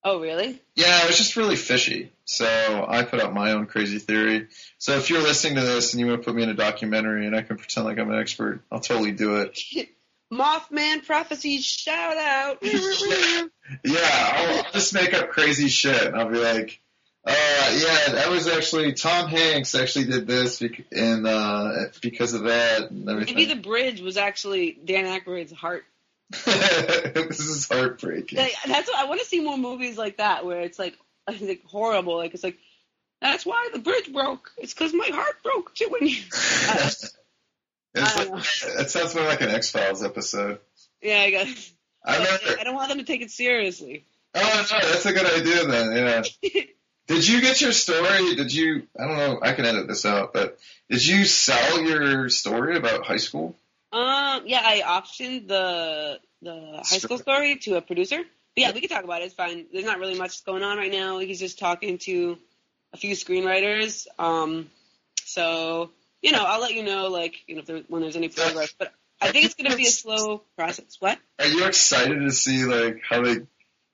[0.03, 0.61] Oh, really?
[0.75, 2.11] Yeah, it was just really fishy.
[2.25, 4.47] So I put out my own crazy theory.
[4.78, 7.25] So if you're listening to this and you want to put me in a documentary
[7.25, 9.59] and I can pretend like I'm an expert, I'll totally do it.
[10.32, 12.63] Mothman prophecies shout out.
[13.84, 16.80] Yeah, I'll, I'll just make up crazy shit and I'll be like,
[17.25, 22.43] uh, yeah, that was actually Tom Hanks actually did this bec- and uh, because of
[22.43, 23.36] that and everything.
[23.36, 25.84] Maybe the bridge was actually Dan Aykroyd's heart.
[26.45, 28.39] this is heartbreaking.
[28.39, 30.97] Like, that's what I want to see more movies like that where it's like
[31.28, 32.15] like horrible.
[32.15, 32.57] Like it's like
[33.21, 34.51] that's why the bridge broke.
[34.57, 36.17] It's because my heart broke too when you.
[36.32, 37.16] It's
[37.98, 40.60] It sounds more like an X Files episode.
[41.02, 41.74] yeah, I guess.
[42.06, 42.60] I remember.
[42.60, 44.06] I don't want them to take it seriously.
[44.36, 45.95] Oh no, that's a good idea then.
[46.43, 46.62] Yeah.
[47.08, 48.36] Did you get your story?
[48.36, 48.84] Did you?
[49.00, 49.39] I don't know.
[49.41, 53.56] I can edit this out, but did you sell your story about high school?
[53.93, 58.18] Um, yeah, I optioned the the high school story to a producer.
[58.18, 59.26] But yeah, we can talk about it.
[59.26, 59.68] It's fine.
[59.72, 61.20] There's not really much going on right now.
[61.20, 62.38] He's just talking to
[62.91, 64.06] a few screenwriters.
[64.20, 64.70] Um,
[65.24, 65.91] so
[66.22, 68.74] you know, I'll let you know like you know if there, when there's any progress.
[68.78, 70.97] But I think it's going to be a slow process.
[70.99, 71.18] What?
[71.39, 73.38] Are you excited to see like how they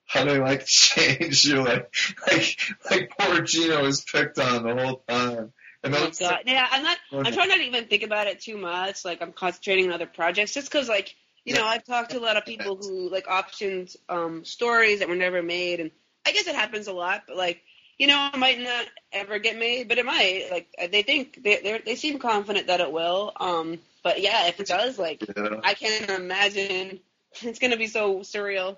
[0.06, 1.92] how they like change you like
[2.26, 2.58] like
[2.90, 5.52] like poor Gina was picked on the whole time.
[5.82, 6.40] And Oh God.
[6.46, 6.96] Yeah, I'm not.
[7.12, 9.04] I'm trying not to even think about it too much.
[9.04, 11.14] Like I'm concentrating on other projects, just because like
[11.44, 15.08] you know I've talked to a lot of people who like optioned um, stories that
[15.08, 15.90] were never made, and
[16.26, 17.24] I guess it happens a lot.
[17.28, 17.60] But like
[17.98, 20.48] you know, it might not ever get made, but it might.
[20.50, 23.32] Like they think they they they seem confident that it will.
[23.36, 25.60] Um, but yeah, if it does, like yeah.
[25.62, 27.00] I can't imagine.
[27.42, 28.76] It's gonna be so surreal.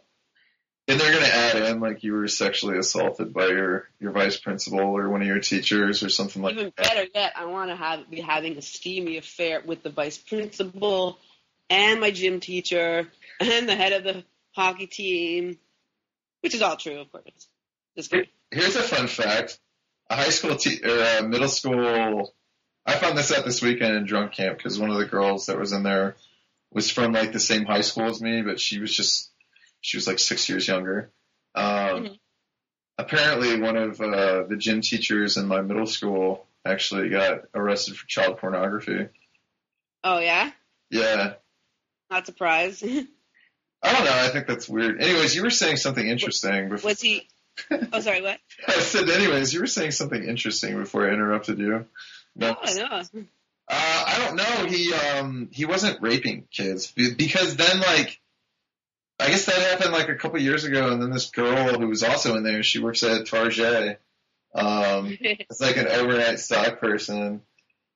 [0.88, 4.80] And they're gonna add in like you were sexually assaulted by your your vice principal
[4.80, 6.60] or one of your teachers or something like that.
[6.60, 6.88] Even that.
[6.88, 11.18] better yet, I want to have be having a steamy affair with the vice principal
[11.68, 13.08] and my gym teacher
[13.40, 15.58] and the head of the hockey team,
[16.40, 17.48] which is all true, of course.
[17.94, 18.30] It's kidding.
[18.50, 19.58] Here's a fun fact:
[20.10, 22.34] a high school te- or a middle school.
[22.84, 25.58] I found this out this weekend in drunk camp because one of the girls that
[25.58, 26.16] was in there
[26.72, 29.30] was from like the same high school as me, but she was just
[29.80, 31.10] she was like six years younger.
[31.54, 32.18] Um, Mhm.
[32.98, 38.06] Apparently, one of uh, the gym teachers in my middle school actually got arrested for
[38.06, 39.08] child pornography.
[40.02, 40.50] Oh yeah,
[40.90, 41.34] Yeah,
[42.10, 42.82] not surprised.
[43.82, 44.12] I don't know.
[44.14, 45.02] I think that's weird.
[45.02, 46.88] Anyways, you were saying something interesting before.
[46.90, 47.28] Was he?
[47.92, 48.22] Oh, sorry.
[48.22, 48.38] What?
[48.68, 51.86] I said, anyways, you were saying something interesting before I interrupted you.
[52.34, 53.02] No, Oh no.
[53.68, 54.66] Uh, I don't know.
[54.66, 58.20] He um he wasn't raping kids be- because then like
[59.18, 62.02] I guess that happened like a couple years ago, and then this girl who was
[62.02, 64.00] also in there, she works at Target.
[64.54, 67.40] Um, it's like an overnight stock person,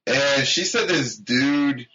[0.06, 1.86] and she said this dude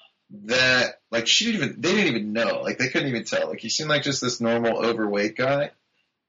[0.46, 3.60] that like she didn't even they didn't even know like they couldn't even tell like
[3.60, 5.72] he seemed like just this normal overweight guy,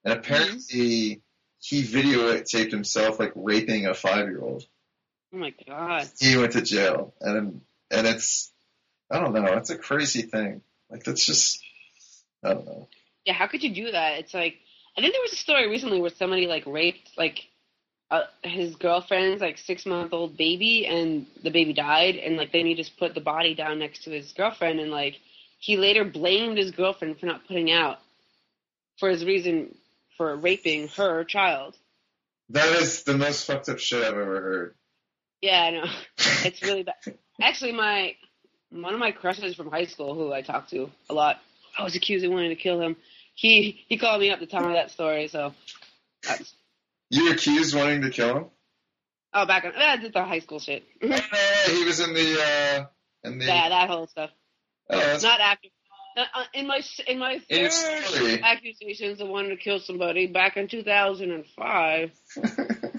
[0.05, 1.23] and apparently
[1.67, 4.65] he videotaped himself like raping a five year old.
[5.35, 6.09] Oh my god.
[6.21, 7.61] He went to jail, and
[7.91, 8.53] and it's
[9.11, 10.63] I don't know, it's a crazy thing.
[10.89, 11.61] Like that's just
[12.45, 12.89] I don't know.
[13.25, 14.19] Yeah, how could you do that?
[14.21, 14.59] It's like
[14.97, 17.49] I think there was a story recently where somebody like raped like
[18.13, 22.67] uh, his girlfriend's like six month old baby, and the baby died, and like then
[22.67, 25.17] he just put the body down next to his girlfriend, and like
[25.59, 27.99] he later blamed his girlfriend for not putting out
[29.01, 29.75] for his reason
[30.17, 31.77] for raping her child.
[32.51, 34.75] That is the most fucked up shit I've ever heard.
[35.43, 35.85] Yeah, I know.
[36.45, 36.95] It's really bad.
[37.43, 38.15] Actually, my
[38.71, 41.39] one of my crushes from high school, who I talked to a lot,
[41.79, 42.97] I was accused of wanting to kill him.
[43.35, 45.29] He he called me up to tell me that story.
[45.29, 45.53] So
[46.23, 46.55] that's
[47.11, 48.45] You accused wanting to kill him?
[49.35, 50.85] oh back on that's the high school shit.
[51.03, 51.21] Uh,
[51.71, 52.85] he was in the uh
[53.25, 54.31] in the yeah that whole stuff.
[54.89, 55.69] oh, Not after.
[56.17, 57.71] Not- uh, In my in my third
[58.43, 62.11] accusations of wanting to kill somebody back in 2005.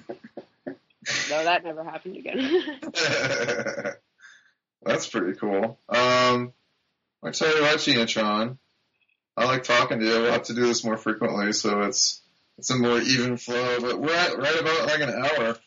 [1.30, 2.62] No, that never happened again.
[4.84, 5.80] That's pretty cool.
[5.88, 6.52] Um,
[7.24, 8.58] I tell you what, GinaTron,
[9.38, 10.12] I like talking to you.
[10.12, 12.22] We'll have to do this more frequently, so it's
[12.58, 13.80] it's a more even flow.
[13.80, 15.58] But we're at right about like an hour.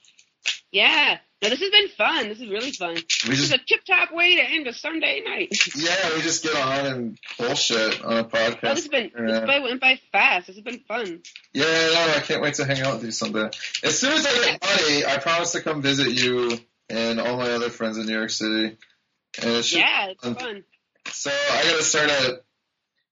[0.73, 1.19] yeah.
[1.43, 2.29] No, this has been fun.
[2.29, 2.95] This is really fun.
[2.97, 5.49] We This is a tip top way to end a Sunday night.
[5.75, 8.59] yeah, we just get on and bullshit on a podcast.
[8.63, 9.47] Oh, this has been this Yeah.
[9.47, 10.49] by, went by fast.
[10.49, 11.23] This has been fun.
[11.55, 13.49] Yeah, no, I can't wait to hang out with you someday.
[13.83, 16.59] As soon as I get money, I promise to come visit you
[16.91, 18.77] and all my other friends in New York City.
[19.41, 20.65] And it Yeah, it's Um, fun.
[21.11, 22.41] So I gotta start a.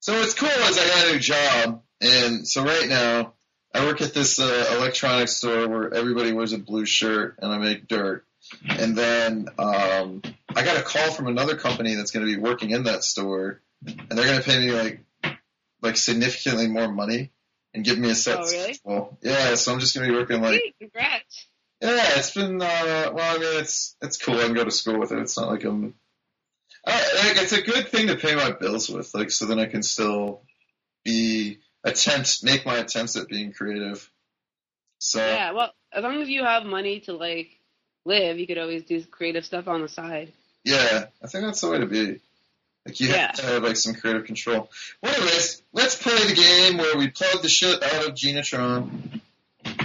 [0.01, 3.35] So what's cool is I got a new job, and so right now
[3.75, 7.59] I work at this uh, electronics store where everybody wears a blue shirt, and I
[7.59, 8.25] make dirt.
[8.69, 10.23] And then um,
[10.55, 13.61] I got a call from another company that's going to be working in that store,
[13.87, 15.01] and they're going to pay me like
[15.83, 17.31] like significantly more money
[17.75, 18.75] and give me a set Oh, really?
[18.75, 19.19] schedule.
[19.23, 21.47] Yeah, so I'm just going to be working like Sweet, congrats.
[21.81, 24.39] yeah, it's been uh well, I mean it's it's cool.
[24.39, 25.19] I can go to school with it.
[25.19, 25.95] It's not like I'm
[26.87, 29.67] uh, like it's a good thing to pay my bills with, like so then I
[29.67, 30.43] can still
[31.05, 34.11] be attempt make my attempts at being creative.
[34.99, 37.51] So Yeah, well, as long as you have money to like
[38.05, 40.33] live, you could always do creative stuff on the side.
[40.65, 42.21] yeah, I think that's the way to be.
[42.87, 44.71] Like you have to have like some creative control.
[45.03, 49.21] Well, anyways, let's play the game where we plug the shit out of GinaTron.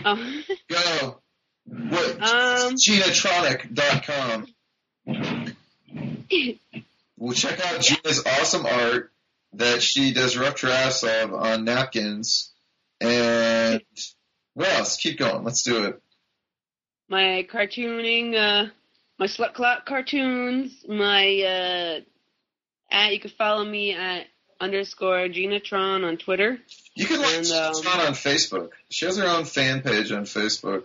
[0.06, 1.20] Oh, Go.
[1.66, 2.22] What?
[2.22, 4.48] um, Ginatronic.com.
[7.18, 9.13] Well, check out Gina's awesome art
[9.54, 12.52] that she does rough drafts of on napkins.
[13.02, 13.82] And
[14.54, 14.98] what else?
[14.98, 15.44] Keep going.
[15.44, 16.02] Let's do it.
[17.10, 18.70] my cartooning, uh,
[19.20, 22.00] my slut clock cartoons, my uh,
[22.92, 24.28] at you can follow me at
[24.60, 26.58] underscore GinaTron on Twitter.
[26.96, 28.70] You can like And, Gina um, Tron on Facebook.
[28.90, 30.84] She has her own fan page on Facebook.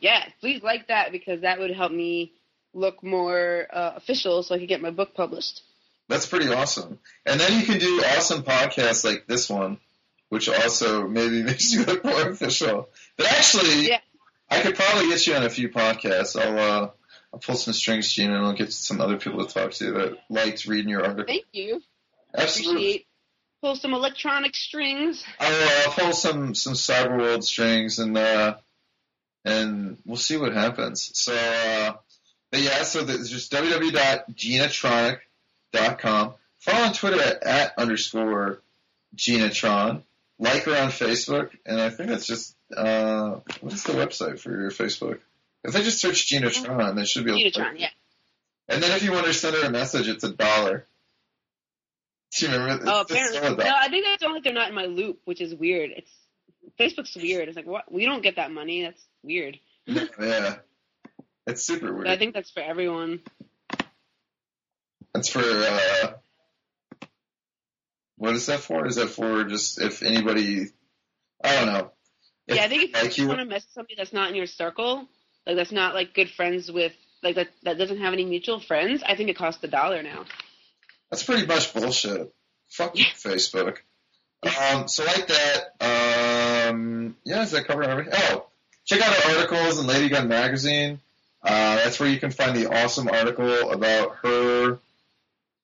[0.00, 2.32] Yeah, please like that because that would help me
[2.74, 5.62] look more uh, official so I could get my book published.
[6.08, 6.98] That's pretty awesome.
[7.24, 9.78] And then you can do awesome podcasts like this one,
[10.28, 12.88] which also maybe makes you look more official.
[13.16, 14.00] But actually, Yeah.
[14.50, 16.38] I could probably get you on a few podcasts.
[16.40, 16.90] I'll uh,
[17.32, 20.18] I'll pull some strings, Gina, and I'll get some other people to talk to that
[20.28, 21.24] liked reading your article.
[21.26, 21.80] Thank you.
[22.34, 22.74] Absolutely.
[22.82, 23.06] Appreciate.
[23.62, 25.24] Pull some electronic strings.
[25.38, 28.56] I'll, uh, pull some some Cyberworld strings and uh,
[29.44, 31.10] and we'll see what happens.
[31.14, 31.94] So, uh,
[32.50, 33.50] but yeah, so there's just
[35.72, 36.34] www.ginatronic.com.
[36.58, 38.60] Follow on Twitter at, at underscore
[39.16, 40.02] GinaTron.
[40.38, 44.50] Like her on Facebook, and I think that's just uh, what is the website for
[44.50, 45.20] your Facebook?
[45.62, 47.60] If I just search GinaTron, they should be able to.
[47.60, 47.90] GinaTron, yeah.
[48.68, 50.84] And then if you want to send her a message, it's a dollar.
[52.34, 52.84] Do you remember?
[52.88, 53.64] Oh, It's apparently.
[53.64, 55.90] No, I think that's only they're not in my loop, which is weird.
[55.90, 56.10] It's
[56.80, 57.48] Facebook's weird.
[57.48, 57.92] It's like what?
[57.92, 58.82] We don't get that money.
[58.82, 59.60] That's weird.
[59.86, 60.56] yeah,
[61.46, 62.06] it's super weird.
[62.06, 63.20] But I think that's for everyone.
[65.14, 66.12] That's for uh
[68.16, 68.86] what is that for?
[68.86, 70.66] Is that for just if anybody
[71.42, 71.90] I don't know.
[72.46, 74.28] If yeah, I think if like you you want to mess with somebody that's not
[74.30, 75.08] in your circle,
[75.46, 76.92] like that's not like good friends with,
[77.22, 80.24] like that that doesn't have any mutual friends, I think it costs a dollar now.
[81.10, 82.32] that's pretty much bullshit.
[82.70, 83.04] Fuck Yeah.
[83.14, 83.78] Facebook.
[84.44, 88.14] Um so like that, um yeah, does that cover everything?
[88.16, 88.46] Oh,
[88.84, 91.00] check out our articles in Ladygunn magazine.
[91.42, 94.78] Uh that's where you can find the awesome article about her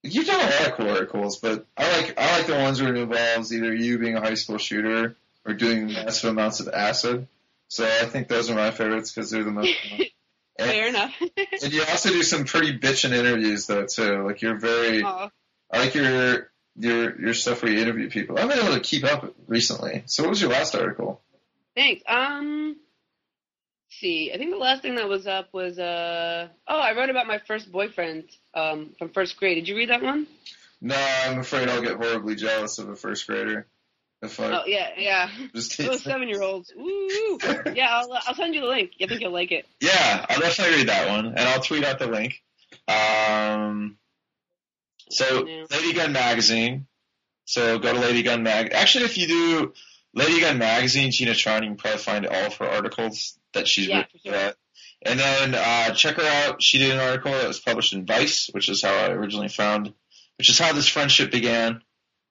[0.03, 2.94] You've done a lot of cool articles, but I like I like the ones where
[2.94, 7.26] it involves either you being a high school shooter or doing massive amounts of acid.
[7.68, 9.70] So I think those are my favorites because they're the most.
[10.59, 11.14] and, Fair enough.
[11.62, 14.24] and you also do some pretty bitchin' interviews though too.
[14.24, 15.30] Like you're very, Aw.
[15.70, 18.38] I like your your your stuff where you interview people.
[18.38, 20.05] I've been able to keep up recently.
[20.07, 21.20] So what was your last article?
[21.74, 22.03] Thanks.
[22.07, 22.76] Um,
[23.91, 27.26] see, I think the last thing that was up was uh oh, I wrote about
[27.26, 28.24] my first boyfriend
[28.55, 29.57] um from first grade.
[29.57, 30.26] Did you read that one?
[30.80, 33.66] No, I'm afraid I'll get horribly jealous of a first grader.
[34.22, 35.30] If I Oh yeah, yeah.
[35.55, 36.72] just Those seven year olds.
[36.72, 37.39] Ooh.
[37.74, 38.93] Yeah, I'll uh, I'll send you the link.
[39.01, 39.66] I think you'll like it.
[39.80, 42.43] Yeah, I'll definitely read that one, and I'll tweet out the link.
[42.86, 43.97] Um,
[45.11, 45.64] so Yeah.
[45.70, 46.86] Ladygunn Magazine.
[47.45, 48.72] So go to Ladygunn Mag.
[48.72, 49.72] Actually, if you do
[50.16, 53.99] Ladygunn Magazine, Gina Tron, you can probably find all of her articles that she's Yeah,
[53.99, 54.20] written.
[54.24, 54.32] sure.
[54.32, 54.57] that.
[55.05, 56.62] And then uh, check her out.
[56.62, 59.92] She did an article that was published in Vice, which is how I originally found,
[60.38, 61.82] which is how this friendship began.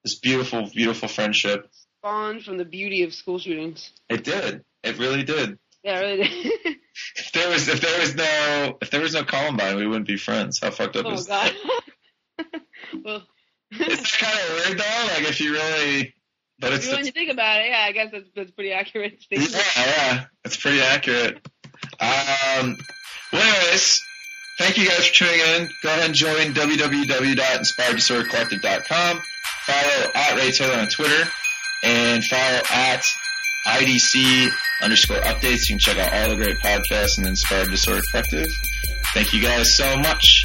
[0.04, 1.70] This beautiful, beautiful friendship.
[2.00, 3.90] Spawned from the beauty of school shootings.
[4.08, 4.64] It did.
[4.84, 5.58] It really did.
[5.82, 6.28] Yeah, it really
[6.62, 6.76] did.
[7.16, 10.16] If there was, if there was no, if there was no Columbine, we wouldn't be
[10.16, 10.58] friends.
[10.60, 11.52] How fucked up oh is god.
[13.04, 13.22] well,
[13.70, 15.08] It's kind of weird though.
[15.14, 16.14] Like if you really,
[16.58, 19.24] but it's, when you think about it, yeah, I guess that's that's pretty accurate.
[19.30, 19.46] yeah,
[19.76, 21.46] yeah, it's pretty accurate.
[22.00, 22.76] Um,
[23.32, 24.00] well, anyways,
[24.58, 25.68] thank you guys for tuning in.
[25.82, 29.20] Go ahead and join www.inspireddisordercollective.com.
[29.66, 31.28] Follow at Ray Taylor on Twitter
[31.84, 33.04] and follow at
[33.66, 34.48] IDC
[34.82, 35.68] underscore updates.
[35.68, 38.48] You can check out all the great podcasts and Inspired Disorder Collective.
[39.14, 40.42] Thank you guys so much.